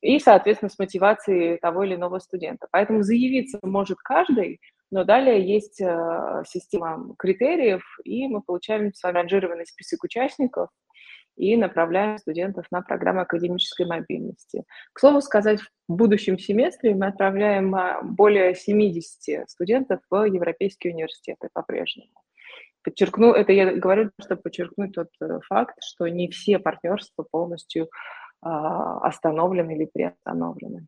и, 0.00 0.18
соответственно, 0.18 0.70
с 0.70 0.78
мотивацией 0.78 1.58
того 1.58 1.84
или 1.84 1.94
иного 1.94 2.18
студента. 2.18 2.66
Поэтому 2.70 3.02
заявиться 3.02 3.58
может 3.62 3.98
каждый, 3.98 4.60
но 4.90 5.04
далее 5.04 5.46
есть 5.46 5.80
э, 5.80 6.42
система 6.46 7.14
критериев, 7.18 7.82
и 8.04 8.28
мы 8.28 8.42
получаем 8.42 8.92
ранжированный 9.02 9.66
список 9.66 10.04
участников 10.04 10.70
и 11.36 11.56
направляем 11.56 12.18
студентов 12.18 12.66
на 12.70 12.80
программу 12.80 13.22
академической 13.22 13.86
мобильности. 13.86 14.64
К 14.92 15.00
слову 15.00 15.20
сказать, 15.20 15.60
в 15.88 15.94
будущем 15.94 16.38
семестре 16.38 16.94
мы 16.94 17.08
отправляем 17.08 17.74
а, 17.74 18.02
более 18.02 18.54
70 18.54 19.50
студентов 19.50 20.00
в 20.10 20.24
европейские 20.24 20.94
университеты 20.94 21.48
по-прежнему 21.52 22.23
подчеркну, 22.84 23.32
это 23.32 23.52
я 23.52 23.74
говорю, 23.74 24.10
чтобы 24.20 24.42
подчеркнуть 24.42 24.92
тот 24.92 25.08
э, 25.20 25.40
факт, 25.48 25.76
что 25.82 26.06
не 26.06 26.28
все 26.28 26.58
партнерства 26.58 27.26
полностью 27.28 27.88
а, 28.40 28.98
остановлены 28.98 29.74
или 29.74 29.86
приостановлены. 29.86 30.86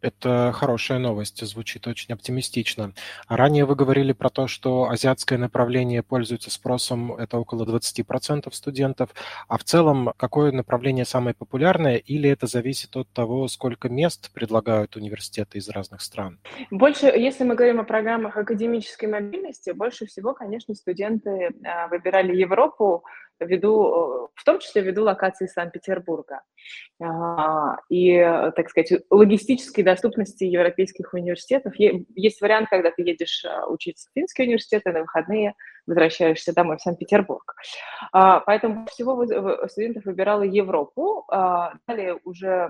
Это 0.00 0.52
хорошая 0.54 0.98
новость, 0.98 1.44
звучит 1.46 1.86
очень 1.86 2.12
оптимистично. 2.12 2.92
А 3.26 3.36
ранее 3.36 3.64
вы 3.64 3.74
говорили 3.74 4.12
про 4.12 4.30
то, 4.30 4.46
что 4.46 4.88
азиатское 4.88 5.38
направление 5.38 6.02
пользуется 6.02 6.50
спросом, 6.50 7.14
это 7.14 7.38
около 7.38 7.64
20% 7.64 8.52
студентов. 8.52 9.10
А 9.48 9.58
в 9.58 9.64
целом, 9.64 10.12
какое 10.16 10.52
направление 10.52 11.04
самое 11.04 11.34
популярное, 11.34 11.96
или 11.96 12.28
это 12.28 12.46
зависит 12.46 12.96
от 12.96 13.08
того, 13.10 13.48
сколько 13.48 13.88
мест 13.88 14.30
предлагают 14.32 14.96
университеты 14.96 15.58
из 15.58 15.68
разных 15.68 16.00
стран? 16.00 16.38
Больше, 16.70 17.06
если 17.06 17.44
мы 17.44 17.54
говорим 17.54 17.80
о 17.80 17.84
программах 17.84 18.36
академической 18.36 19.06
мобильности, 19.06 19.70
больше 19.70 20.06
всего, 20.06 20.34
конечно, 20.34 20.74
студенты 20.74 21.50
а, 21.64 21.88
выбирали 21.88 22.36
Европу, 22.36 23.04
ввиду, 23.40 24.30
в 24.34 24.44
том 24.44 24.58
числе 24.58 24.82
ввиду 24.82 25.02
локации 25.04 25.46
Санкт-Петербурга 25.46 26.42
а, 27.02 27.78
и, 27.88 28.18
так 28.56 28.70
сказать, 28.70 29.02
логистической 29.10 29.84
доступности 29.84 30.44
европейских 30.44 31.12
университетов. 31.12 31.74
Есть 31.76 32.40
вариант, 32.40 32.68
когда 32.70 32.90
ты 32.90 33.02
едешь 33.02 33.44
а, 33.44 33.66
учиться 33.66 34.08
в 34.08 34.12
финский 34.14 34.44
университет, 34.44 34.82
и 34.86 34.90
на 34.90 35.00
выходные 35.00 35.54
возвращаешься 35.86 36.54
домой 36.54 36.78
в 36.78 36.82
Санкт-Петербург. 36.82 37.54
А, 38.12 38.40
поэтому 38.40 38.86
всего 38.86 39.24
студентов 39.68 40.04
выбирала 40.04 40.42
Европу. 40.42 41.26
Далее 41.86 42.18
уже 42.24 42.68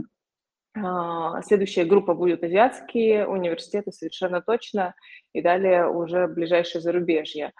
Следующая 1.42 1.86
группа 1.86 2.12
будет 2.12 2.44
азиатские 2.44 3.26
университеты, 3.26 3.92
совершенно 3.92 4.42
точно, 4.42 4.94
и 5.32 5.40
далее 5.40 5.88
уже 5.88 6.26
ближайшее 6.26 6.82
зарубежье. 6.82 7.52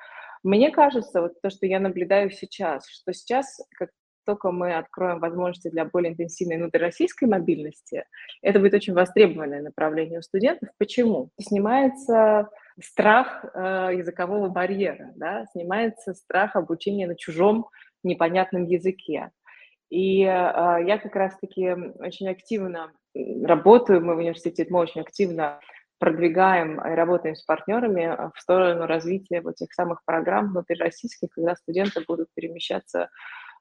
Мне 0.47 0.71
кажется, 0.71 1.23
вот 1.23 1.41
то, 1.43 1.51
что 1.51 1.67
я 1.67 1.81
наблюдаю 1.81 2.31
сейчас, 2.31 2.89
что 2.89 3.13
сейчас, 3.13 3.59
как 3.77 3.91
только 4.25 4.53
мы 4.53 4.75
откроем 4.75 5.19
возможности 5.19 5.71
для 5.71 5.85
более 5.85 6.13
интенсивной 6.13 6.59
внутрироссийской 6.59 7.27
мобильности, 7.27 8.05
это 8.43 8.61
будет 8.61 8.75
очень 8.75 8.95
востребованное 8.95 9.61
направление 9.61 10.21
у 10.21 10.23
студентов. 10.23 10.69
Почему? 10.79 11.31
Снимается 11.41 12.49
страх 12.81 13.45
э, 13.55 13.91
языкового 13.97 14.49
барьера, 14.49 15.13
да? 15.17 15.47
снимается 15.47 16.15
страх 16.15 16.55
обучения 16.55 17.09
на 17.09 17.17
чужом 17.17 17.69
непонятном 18.05 18.67
языке. 18.67 19.33
И 19.91 20.23
э, 20.23 20.27
я 20.27 20.99
как 21.03 21.17
раз-таки 21.17 21.73
очень 21.99 22.29
активно 22.29 22.93
работаю, 23.43 24.01
мы 24.01 24.15
в 24.15 24.19
университете, 24.19 24.71
мы 24.71 24.79
очень 24.79 25.01
активно 25.01 25.59
продвигаем 25.99 26.81
и 26.81 26.95
работаем 26.95 27.35
с 27.35 27.43
партнерами 27.43 28.03
э, 28.03 28.31
в 28.35 28.41
сторону 28.41 28.87
развития 28.87 29.41
вот 29.41 29.57
тех 29.57 29.73
самых 29.73 30.05
программ 30.05 30.51
внутрироссийских, 30.51 31.31
когда 31.31 31.55
студенты 31.57 32.03
будут 32.07 32.29
перемещаться 32.35 33.11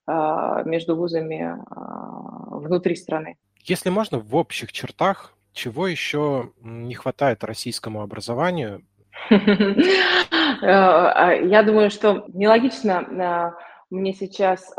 а, 0.08 0.62
между 0.64 0.96
вузами 0.96 1.42
а, 1.42 2.58
внутри 2.58 2.96
страны. 2.96 3.38
Если 3.62 3.90
можно, 3.90 4.20
в 4.20 4.36
общих 4.36 4.72
чертах, 4.72 5.34
чего 5.52 5.88
еще 5.88 6.52
не 6.62 6.94
хватает 6.94 7.44
российскому 7.44 8.02
образованию? 8.02 8.84
Э, 10.62 10.68
а, 10.68 11.34
я 11.34 11.64
думаю, 11.64 11.90
что 11.90 12.26
нелогично 12.34 13.54
мне 13.90 14.14
сейчас 14.14 14.74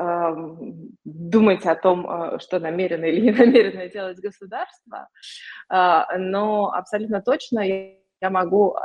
думать 1.05 1.65
о 1.65 1.75
том, 1.75 2.39
что 2.41 2.59
намерено 2.59 3.05
или 3.05 3.21
не 3.21 3.31
намерено 3.31 3.89
делать 3.89 4.19
государство, 4.19 5.09
но 5.71 6.73
абсолютно 6.73 7.23
точно 7.23 7.61
я 7.61 8.31
могу 8.31 8.77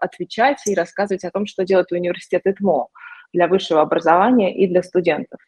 отвечать 0.00 0.62
и 0.66 0.74
рассказывать 0.74 1.24
о 1.24 1.30
том, 1.30 1.46
что 1.46 1.64
делает 1.64 1.92
университет 1.92 2.42
ИТМО 2.46 2.88
для 3.32 3.48
высшего 3.48 3.82
образования 3.82 4.54
и 4.56 4.66
для 4.66 4.82
студентов. 4.82 5.40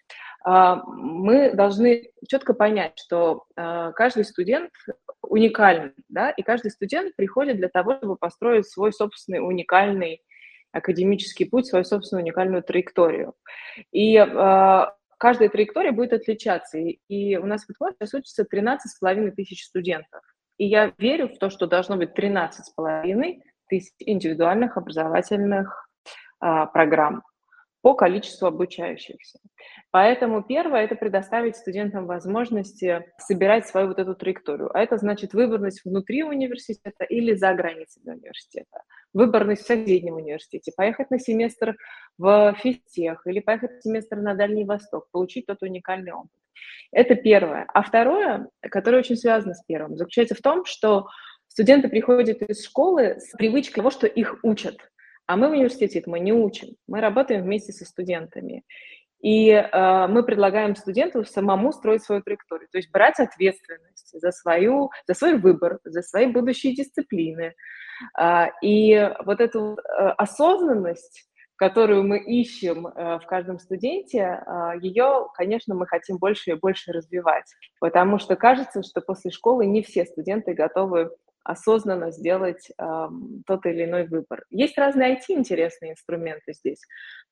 А, 0.45 0.83
мы 0.87 1.53
должны 1.53 2.11
четко 2.29 2.55
понять, 2.55 2.99
что 2.99 3.45
а, 3.57 3.93
каждый 3.93 4.25
студент 4.25 4.71
уникальный, 5.23 5.93
да, 6.09 6.31
и 6.31 6.43
каждый 6.43 6.71
студент 6.71 7.17
приходит 7.17 7.57
для 7.57 7.69
того, 7.69 7.97
чтобы 7.97 8.17
построить 8.17 8.67
свой 8.67 8.93
собственный 8.93 9.41
уникальный 9.41 10.23
академический 10.73 11.47
путь, 11.47 11.67
свою 11.67 11.85
собственную 11.85 12.25
уникальную 12.25 12.63
траекторию. 12.63 13.35
И 13.93 14.17
а, 14.17 14.95
каждая 15.19 15.49
траектория 15.49 15.93
будет 15.93 16.13
отличаться. 16.13 16.79
И, 16.79 17.37
у 17.37 17.47
нас 17.47 17.65
в 17.65 17.71
ИТМО 17.71 17.93
сейчас 17.93 18.15
учатся 18.15 18.45
13,5 18.45 19.31
тысяч 19.33 19.65
студентов. 19.65 20.23
И 20.57 20.67
я 20.67 20.93
верю 20.99 21.29
в 21.29 21.39
то, 21.39 21.51
что 21.51 21.67
должно 21.67 21.97
быть 21.97 22.11
13,5 22.19 23.41
тысяч 23.69 23.93
индивидуальных 23.99 24.77
образовательных 24.77 25.89
а, 26.41 26.67
программ 26.67 27.23
по 27.81 27.95
количеству 27.95 28.47
обучающихся. 28.47 29.39
Поэтому 29.91 30.43
первое– 30.43 30.85
это 30.85 30.97
предоставить 30.97 31.57
студентам 31.57 32.07
возможности 32.07 33.05
собирать 33.19 33.67
свою 33.67 33.89
вот 33.89 33.99
эту 33.99 34.15
траекторию. 34.15 34.71
А 34.77 34.81
это 34.81 34.99
значит 34.99 35.33
выборность 35.33 35.85
внутри 35.85 36.25
университета 36.25 37.05
или 37.05 37.35
за 37.35 37.55
границами 37.55 38.17
университета. 38.17 38.83
Выборность 39.12 39.62
в 39.62 39.66
соседнем 39.66 40.14
университете, 40.14 40.73
поехать 40.77 41.11
на 41.11 41.18
семестр 41.18 41.77
в 42.18 42.55
физтех 42.62 43.27
или 43.27 43.40
поехать 43.40 43.73
на 43.73 43.81
семестр 43.81 44.16
на 44.16 44.35
Дальний 44.35 44.64
Восток, 44.64 45.09
получить 45.11 45.47
тот 45.47 45.62
уникальный 45.62 46.12
опыт. 46.12 46.31
Это 46.92 47.14
первое. 47.14 47.66
А 47.73 47.83
второе, 47.83 48.49
которое 48.61 48.99
очень 48.99 49.16
связано 49.16 49.55
с 49.55 49.62
первым, 49.64 49.97
заключается 49.97 50.35
в 50.35 50.40
том, 50.40 50.64
что 50.64 51.07
студенты 51.47 51.88
приходят 51.88 52.42
из 52.42 52.64
школы 52.64 53.18
с 53.21 53.31
привычкой 53.37 53.83
того, 53.83 53.90
что 53.90 54.07
их 54.07 54.38
учат– 54.42 54.77
а 55.29 55.37
мы 55.37 55.49
в 55.49 55.53
университете 55.53 56.03
мы 56.07 56.21
не 56.21 56.33
учим, 56.33 56.71
мы 56.87 57.03
работаем 57.03 57.42
вместе 57.42 57.71
со 57.71 57.85
студентами. 57.85 58.64
И 59.21 59.51
э, 59.51 60.07
мы 60.09 60.23
предлагаем 60.23 60.75
студенту 60.75 61.23
самому 61.25 61.73
строить 61.73 62.03
свою 62.03 62.23
траекторию, 62.23 62.68
то 62.73 62.79
есть 62.79 62.90
брать 62.90 63.21
ответственность 63.21 63.98
за, 64.12 64.33
свою, 64.33 64.90
за 65.07 65.14
свой 65.14 65.38
выбор, 65.38 65.79
за 65.85 66.03
свои 66.03 66.27
будущие 66.27 66.75
дисциплины. 66.75 67.55
Э, 68.18 68.47
и 68.62 69.11
вот 69.25 69.40
эту 69.40 69.77
э, 69.77 70.09
осознанность, 70.16 71.29
которую 71.59 72.05
мы 72.05 72.18
ищем 72.18 72.87
э, 72.87 73.18
в 73.18 73.27
каждом 73.27 73.59
студенте, 73.59 74.18
э, 74.18 74.73
ее, 74.81 75.27
конечно, 75.35 75.75
мы 75.75 75.87
хотим 75.87 76.18
больше 76.18 76.53
и 76.53 76.55
больше 76.55 76.92
развивать, 76.92 77.53
потому 77.81 78.18
что 78.18 78.37
кажется, 78.37 78.83
что 78.83 79.01
после 79.01 79.33
школы 79.33 79.66
не 79.66 79.83
все 79.83 80.05
студенты 80.05 80.55
готовы 80.55 81.11
осознанно 81.42 82.12
сделать 82.12 82.71
э, 82.71 83.09
тот 83.47 83.66
или 83.66 83.85
иной 83.85 84.07
выбор. 84.07 84.44
Есть 84.51 84.79
разные 84.79 85.16
IT-интересные 85.16 85.92
инструменты 85.92 86.53
здесь. 86.53 86.81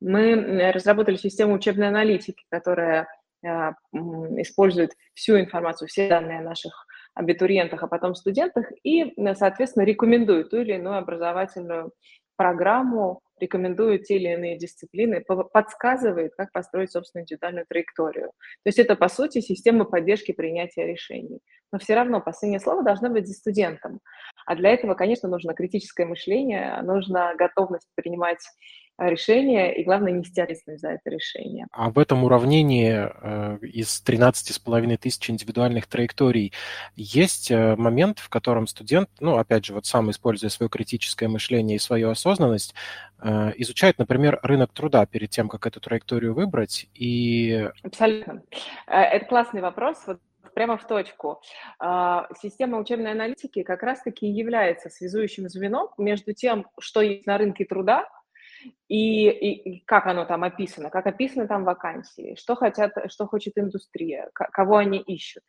Мы 0.01 0.73
разработали 0.73 1.17
систему 1.17 1.55
учебной 1.55 1.89
аналитики, 1.89 2.45
которая 2.51 3.07
использует 3.43 4.93
всю 5.15 5.39
информацию, 5.39 5.89
все 5.89 6.09
данные 6.09 6.41
о 6.41 6.43
наших 6.43 6.87
абитуриентах, 7.15 7.83
а 7.83 7.89
потом 7.89 8.15
студентах, 8.15 8.71
и, 8.83 9.15
соответственно, 9.35 9.85
рекомендует 9.85 10.51
ту 10.51 10.59
или 10.59 10.75
иную 10.75 10.99
образовательную 10.99 11.93
программу, 12.37 13.23
рекомендует 13.41 14.05
те 14.05 14.17
или 14.17 14.33
иные 14.33 14.59
дисциплины, 14.59 15.23
подсказывает, 15.53 16.35
как 16.37 16.53
построить 16.53 16.91
собственную 16.93 17.25
индивидуальную 17.25 17.67
траекторию. 17.69 18.27
То 18.65 18.69
есть 18.69 18.79
это, 18.79 18.97
по 18.97 19.09
сути, 19.09 19.41
система 19.41 19.85
поддержки 19.85 20.33
принятия 20.33 20.87
решений. 20.87 21.41
Но 21.73 21.79
все 21.79 21.95
равно 21.95 22.21
последнее 22.21 22.61
слово 22.61 22.83
должно 22.83 23.11
быть 23.11 23.27
за 23.27 23.35
студентом. 23.35 24.01
А 24.47 24.55
для 24.55 24.71
этого, 24.71 24.95
конечно, 24.95 25.29
нужно 25.29 25.55
критическое 25.55 26.07
мышление, 26.07 26.81
нужна 26.83 27.35
готовность 27.35 27.89
принимать 27.95 28.41
решение, 28.99 29.77
и 29.77 29.85
главное, 29.85 30.13
нести 30.13 30.41
ответственность 30.41 30.83
за 30.83 30.91
это 30.91 31.11
решение. 31.11 31.67
А 31.71 31.91
в 31.91 31.99
этом 31.99 32.25
уравнении 32.25 32.93
э, 32.93 33.59
из 33.63 34.03
13,5 34.05 34.97
тысяч 34.97 35.31
индивидуальных 35.31 35.87
траекторий 35.87 36.53
есть 36.95 37.51
э, 37.51 37.77
момент, 37.77 38.19
в 38.19 38.29
котором 38.29 38.67
студент, 38.67 39.11
ну, 39.21 39.37
опять 39.37 39.67
же, 39.67 39.75
вот 39.75 39.87
сам 39.87 40.11
используя 40.11 40.49
свое 40.51 40.71
критическое 40.71 41.29
мышление 41.29 41.77
и 41.77 41.81
свою 41.81 42.11
осознанность, 42.11 42.75
э, 43.21 43.53
изучает, 43.57 43.99
например, 43.99 44.41
рынок 44.43 44.73
труда 44.73 45.05
перед 45.05 45.31
тем, 45.31 45.49
как 45.49 45.67
эту 45.67 45.81
траекторию 45.81 46.35
выбрать, 46.35 46.89
и... 46.95 47.69
Абсолютно. 47.83 48.43
Это 48.87 49.25
классный 49.27 49.61
вопрос. 49.61 50.03
Вот 50.07 50.21
прямо 50.55 50.79
в 50.79 50.87
точку. 50.87 51.43
Система 52.41 52.79
учебной 52.79 53.13
аналитики 53.13 53.63
как 53.63 53.83
раз-таки 53.83 54.27
является 54.27 54.89
связующим 54.89 55.51
звеном 55.51 55.89
между 55.99 56.33
тем, 56.33 56.67
что 56.79 57.03
есть 57.03 57.27
на 57.27 57.37
рынке 57.37 57.67
труда, 57.67 58.07
и, 58.89 59.29
и, 59.29 59.71
и 59.71 59.85
как 59.85 60.07
оно 60.07 60.25
там 60.25 60.45
описано, 60.45 60.91
как 60.91 61.07
описаны 61.07 61.49
там 61.49 61.65
вакансии, 61.65 62.37
что 62.39 62.55
хотят, 62.55 62.93
что 63.09 63.27
хочет 63.27 63.55
индустрия, 63.57 64.31
кого 64.33 64.77
они 64.77 64.99
ищут, 64.99 65.43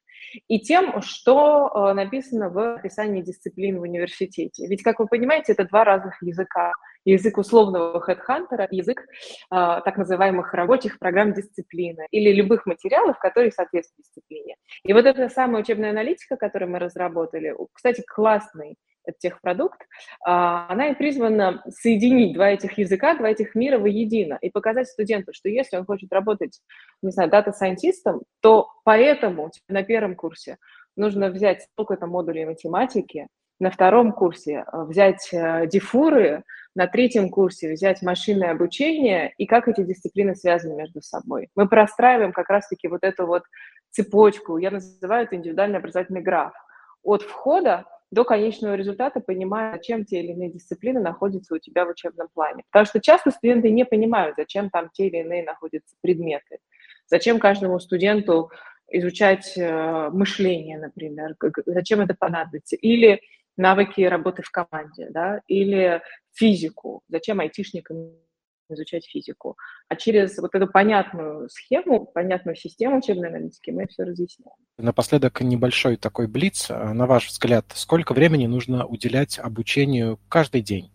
и 0.48 0.60
тем, 0.60 1.02
что 1.02 1.72
э, 1.74 1.94
написано 1.94 2.50
в 2.50 2.76
описании 2.76 3.22
дисциплин 3.22 3.80
в 3.80 3.84
университете. 3.84 4.68
Ведь, 4.68 4.84
как 4.84 5.00
вы 5.00 5.08
понимаете, 5.08 5.54
это 5.54 5.66
два 5.66 5.84
разных 5.84 6.22
языка. 6.22 6.74
Язык 7.06 7.38
условного 7.38 8.02
хедхантера, 8.02 8.68
язык 8.70 9.02
э, 9.02 9.06
так 9.50 9.98
называемых 9.98 10.54
рабочих 10.54 11.00
программ 11.00 11.34
дисциплины 11.34 12.08
или 12.12 12.34
любых 12.34 12.66
материалов, 12.66 13.18
которые 13.20 13.52
соответствуют 13.52 14.06
дисциплине. 14.06 14.56
И 14.84 14.94
вот 14.94 15.06
эта 15.06 15.30
самая 15.30 15.62
учебная 15.62 15.92
аналитика, 15.92 16.36
которую 16.36 16.72
мы 16.72 16.80
разработали, 16.80 17.56
кстати, 17.74 18.04
классный 18.06 18.76
техпродукт, 19.20 19.82
а, 20.26 20.68
она 20.70 20.90
и 20.90 20.96
призвана 20.96 21.64
соединить 21.70 22.34
два 22.34 22.50
этих 22.50 22.78
языка, 22.78 23.16
два 23.16 23.30
этих 23.30 23.56
мира 23.56 23.80
воедино 23.80 24.38
и 24.42 24.50
показать 24.50 24.88
студенту, 24.88 25.34
что 25.34 25.50
если 25.50 25.78
он 25.78 25.86
хочет 25.86 26.12
работать, 26.12 26.60
не 27.02 27.12
знаю, 27.12 27.30
дата-сайентистом, 27.30 28.22
то 28.42 28.68
поэтому 28.84 29.52
на 29.70 29.84
первом 29.84 30.16
курсе 30.16 30.58
нужно 30.96 31.30
взять 31.30 31.64
сколько-то 31.74 32.08
модулей 32.08 32.46
математики, 32.46 33.28
на 33.60 33.72
втором 33.72 34.12
курсе 34.12 34.66
э, 34.72 34.84
взять 34.84 35.30
э, 35.32 35.66
дифуры, 35.68 36.44
на 36.76 36.88
третьем 36.88 37.30
курсе 37.30 37.74
взять 37.74 38.04
машинное 38.04 38.52
обучение 38.52 39.34
и 39.38 39.48
как 39.48 39.68
эти 39.68 39.82
дисциплины 39.84 40.36
связаны 40.36 40.76
между 40.76 41.02
собой. 41.02 41.50
Мы 41.56 41.68
простраиваем 41.68 42.32
как 42.34 42.50
раз-таки 42.50 42.88
вот 42.88 43.04
эту 43.04 43.26
вот 43.26 43.44
цепочку, 43.90 44.58
я 44.58 44.70
называю 44.70 45.26
это 45.26 45.36
индивидуальный 45.36 45.80
образовательный 45.80 46.22
граф. 46.22 46.54
От 47.04 47.24
входа 47.24 47.86
до 48.12 48.24
конечного 48.24 48.76
результата, 48.76 49.20
понимая, 49.20 49.74
зачем 49.74 50.06
те 50.06 50.22
или 50.22 50.32
иные 50.32 50.52
дисциплины 50.52 51.02
находятся 51.02 51.56
у 51.56 51.60
тебя 51.60 51.86
в 51.86 51.90
учебном 51.90 52.30
плане. 52.34 52.64
Потому 52.72 52.86
что 52.86 53.02
часто 53.02 53.32
студенты 53.32 53.70
не 53.70 53.86
понимают, 53.86 54.36
зачем 54.38 54.70
там 54.70 54.90
те 54.94 55.08
или 55.08 55.18
иные 55.18 55.44
находятся 55.44 55.96
предметы. 56.02 56.60
Зачем 57.08 57.40
каждому 57.40 57.80
студенту 57.80 58.52
изучать 58.90 59.58
э, 59.58 60.10
мышление, 60.12 60.78
например, 60.78 61.36
зачем 61.66 62.02
это 62.02 62.16
понадобится. 62.18 62.76
Или 62.78 63.22
навыки 63.58 64.02
работы 64.02 64.44
в 64.44 64.52
команде, 64.52 65.08
да, 65.10 65.42
или 65.48 66.02
физику. 66.34 67.02
Зачем 67.10 67.40
айтишникам 67.40 68.12
изучать 68.70 69.06
физику. 69.06 69.58
А 69.90 69.96
через 69.96 70.38
вот 70.38 70.54
эту 70.56 70.68
понятную 70.68 71.50
схему, 71.50 72.06
понятную 72.06 72.56
систему 72.56 72.98
учебной 72.98 73.30
аналитики 73.30 73.72
мы 73.72 73.88
все 73.88 74.04
разъясняем. 74.04 74.56
Напоследок 74.78 75.42
небольшой 75.42 75.98
такой 75.98 76.28
блиц. 76.28 76.70
На 76.70 77.06
ваш 77.06 77.28
взгляд, 77.28 77.66
сколько 77.74 78.14
времени 78.14 78.48
нужно 78.48 78.86
уделять 78.86 79.40
обучению 79.40 80.20
каждый 80.30 80.62
день? 80.62 80.92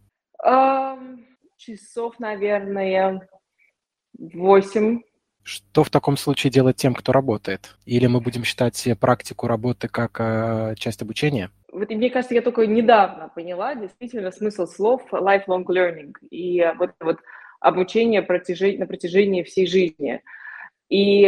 Часов, 1.57 2.19
наверное, 2.19 3.29
Восемь. 4.19 5.01
Что 5.43 5.83
в 5.83 5.91
таком 5.91 6.17
случае 6.17 6.53
делать 6.53 6.77
тем, 6.77 6.95
кто 6.95 7.13
работает? 7.13 7.77
Или 7.85 8.07
мы 8.07 8.21
будем 8.21 8.45
считать 8.45 8.89
практику 9.01 9.49
работы 9.49 9.89
как 9.89 10.21
э, 10.21 10.75
часть 10.77 11.03
обучения? 11.03 11.51
Вот, 11.73 11.89
мне 11.91 12.11
кажется, 12.11 12.35
я 12.35 12.43
только 12.43 12.67
недавно 12.67 13.29
поняла 13.35 13.75
действительно 13.75 14.31
смысл 14.31 14.67
слов 14.67 15.03
lifelong 15.13 15.65
learning 15.65 16.13
и 16.31 16.65
вот, 16.79 16.91
вот 17.01 17.19
обучение 17.63 18.21
на 18.21 18.87
протяжении 18.87 19.43
всей 19.43 19.67
жизни. 19.67 20.23
И, 20.93 21.25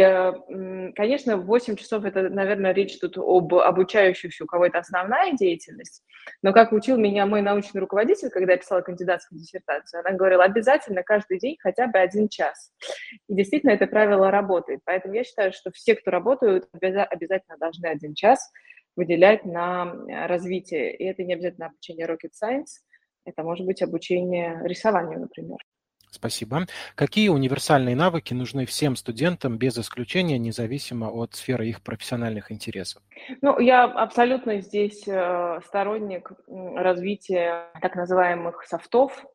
конечно, 0.95 1.37
8 1.37 1.75
часов– 1.75 2.05
это, 2.05 2.29
наверное, 2.29 2.71
речь 2.71 2.99
тут 2.99 3.17
об 3.17 3.51
обучающихся, 3.55 4.43
у 4.43 4.47
кого 4.47 4.67
это 4.67 4.77
основная 4.77 5.33
деятельность. 5.33 6.03
Но 6.43 6.53
как 6.53 6.71
учил 6.71 6.97
меня 6.97 7.25
мой 7.25 7.41
научный 7.41 7.81
руководитель, 7.81 8.29
когда 8.29 8.53
я 8.53 8.59
писала 8.59 8.81
кандидатскую 8.81 9.39
диссертацию, 9.39 10.01
она 10.01 10.15
говорила, 10.15 10.43
обязательно 10.43 11.01
каждый 11.01 11.39
день 11.39 11.57
хотя 11.59 11.87
бы 11.87 11.97
один 11.97 12.29
час. 12.29 12.71
И 13.27 13.33
действительно 13.33 13.71
это 13.71 13.87
правило 13.87 14.29
работает. 14.29 14.81
Поэтому 14.85 15.15
я 15.15 15.23
считаю, 15.23 15.51
что 15.51 15.71
все, 15.71 15.95
кто 15.95 16.11
работают, 16.11 16.69
обязательно 16.71 17.57
должны 17.57 17.87
один 17.87 18.13
час 18.13 18.51
выделять 18.95 19.45
на 19.45 19.95
э, 20.07 20.27
развитие. 20.27 20.95
И 20.95 21.05
это 21.05 21.23
не 21.23 21.33
обязательно 21.33 21.67
обучение 21.67 22.07
rocket 22.07 22.31
science, 22.39 22.81
это 23.25 23.43
может 23.43 23.65
быть 23.65 23.81
обучение 23.81 24.61
рисованию, 24.63 25.19
например. 25.19 25.57
Спасибо. 26.15 26.65
Какие 26.95 27.27
универсальные 27.27 27.95
навыки 27.95 28.33
нужны 28.33 28.65
всем 28.65 28.95
студентам 28.95 29.57
без 29.57 29.77
исключения, 29.77 30.37
независимо 30.37 31.07
от 31.11 31.35
сферы 31.35 31.67
их 31.67 31.81
профессиональных 31.81 32.53
интересов? 32.53 33.03
Ну, 33.41 33.59
я 33.59 33.83
абсолютно 33.83 34.61
здесь 34.61 35.03
э, 35.07 35.59
сторонник 35.65 36.31
развития 36.47 37.69
так 37.81 37.95
называемых 37.95 38.63
софтов. 38.63 39.25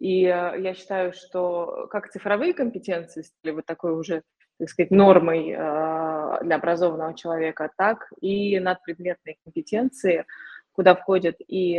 И 0.00 0.24
э, 0.24 0.60
я 0.60 0.74
считаю, 0.74 1.12
что 1.12 1.88
как 1.90 2.10
цифровые 2.10 2.54
компетенции 2.54 3.20
стали 3.20 3.54
вот 3.54 3.66
такой 3.66 3.92
уже, 3.92 4.22
так 4.58 4.70
сказать, 4.70 4.90
нормой 4.90 5.50
э, 5.50 6.38
для 6.42 6.56
образованного 6.56 7.14
человека, 7.14 7.70
так 7.76 8.10
и 8.22 8.58
надпредметные 8.58 9.36
компетенции, 9.44 10.24
куда 10.72 10.94
входят 10.94 11.36
и 11.46 11.78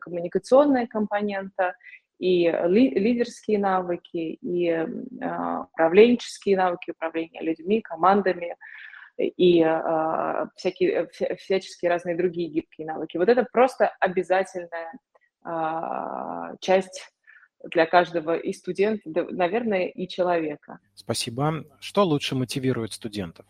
коммуникационная 0.00 0.88
компонента, 0.88 1.76
и 2.22 2.48
лидерские 2.68 3.58
навыки, 3.58 4.38
и 4.40 4.68
а, 4.70 5.62
управленческие 5.72 6.56
навыки, 6.56 6.92
управления 6.92 7.42
людьми, 7.42 7.80
командами, 7.80 8.54
и 9.18 9.60
а, 9.60 10.46
всякие, 10.54 11.08
всяческие 11.36 11.90
разные 11.90 12.16
другие 12.16 12.48
гибкие 12.48 12.86
навыки. 12.86 13.16
Вот 13.16 13.28
это 13.28 13.44
просто 13.52 13.88
обязательная 13.98 14.92
а, 15.42 16.54
часть 16.60 17.10
для 17.64 17.86
каждого 17.86 18.36
и 18.36 18.52
студента, 18.52 19.02
наверное, 19.04 19.88
и 19.88 20.06
человека. 20.06 20.78
Спасибо. 20.94 21.64
Что 21.80 22.04
лучше 22.04 22.36
мотивирует 22.36 22.92
студентов? 22.92 23.46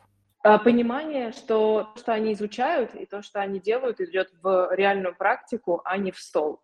Понимание, 0.64 1.32
что 1.32 1.90
то, 1.94 2.00
что 2.00 2.12
они 2.14 2.32
изучают, 2.32 2.94
и 2.94 3.04
то, 3.04 3.22
что 3.22 3.40
они 3.40 3.60
делают, 3.60 4.00
идет 4.00 4.30
в 4.42 4.70
реальную 4.72 5.14
практику, 5.14 5.82
а 5.84 5.98
не 5.98 6.10
в 6.10 6.18
стол. 6.18 6.62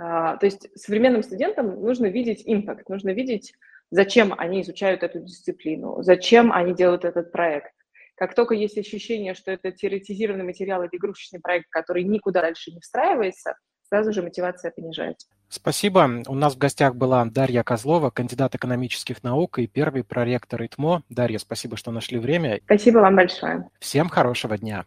А, 0.00 0.38
то 0.38 0.46
есть 0.46 0.68
современным 0.76 1.22
студентам 1.22 1.78
нужно 1.82 2.06
видеть 2.06 2.42
импакт, 2.46 2.88
нужно 2.88 3.10
видеть, 3.10 3.52
зачем 3.90 4.34
они 4.36 4.62
изучают 4.62 5.02
эту 5.02 5.20
дисциплину, 5.20 6.02
зачем 6.02 6.52
они 6.52 6.74
делают 6.74 7.04
этот 7.04 7.30
проект. 7.30 7.72
Как 8.14 8.34
только 8.34 8.54
есть 8.54 8.78
ощущение, 8.78 9.34
что 9.34 9.50
это 9.50 9.72
теоретизированный 9.72 10.44
материал 10.44 10.82
или 10.82 10.90
игрушечный 10.92 11.40
проект, 11.40 11.68
который 11.68 12.04
никуда 12.04 12.40
дальше 12.40 12.70
не 12.70 12.80
встраивается, 12.80 13.56
сразу 13.90 14.12
же 14.12 14.22
мотивация 14.22 14.70
понижается. 14.70 15.28
Спасибо. 15.50 16.22
У 16.28 16.34
нас 16.34 16.54
в 16.54 16.58
гостях 16.58 16.94
была 16.94 17.24
Дарья 17.26 17.62
Козлова, 17.62 18.10
кандидат 18.10 18.54
экономических 18.54 19.22
наук 19.22 19.58
и 19.58 19.66
первый 19.66 20.02
проректор 20.02 20.62
ИТМО. 20.62 21.02
Дарья, 21.10 21.38
спасибо, 21.38 21.76
что 21.76 21.90
нашли 21.90 22.18
время. 22.18 22.60
Спасибо 22.64 22.98
вам 22.98 23.16
большое. 23.16 23.68
Всем 23.80 24.08
хорошего 24.08 24.56
дня. 24.56 24.86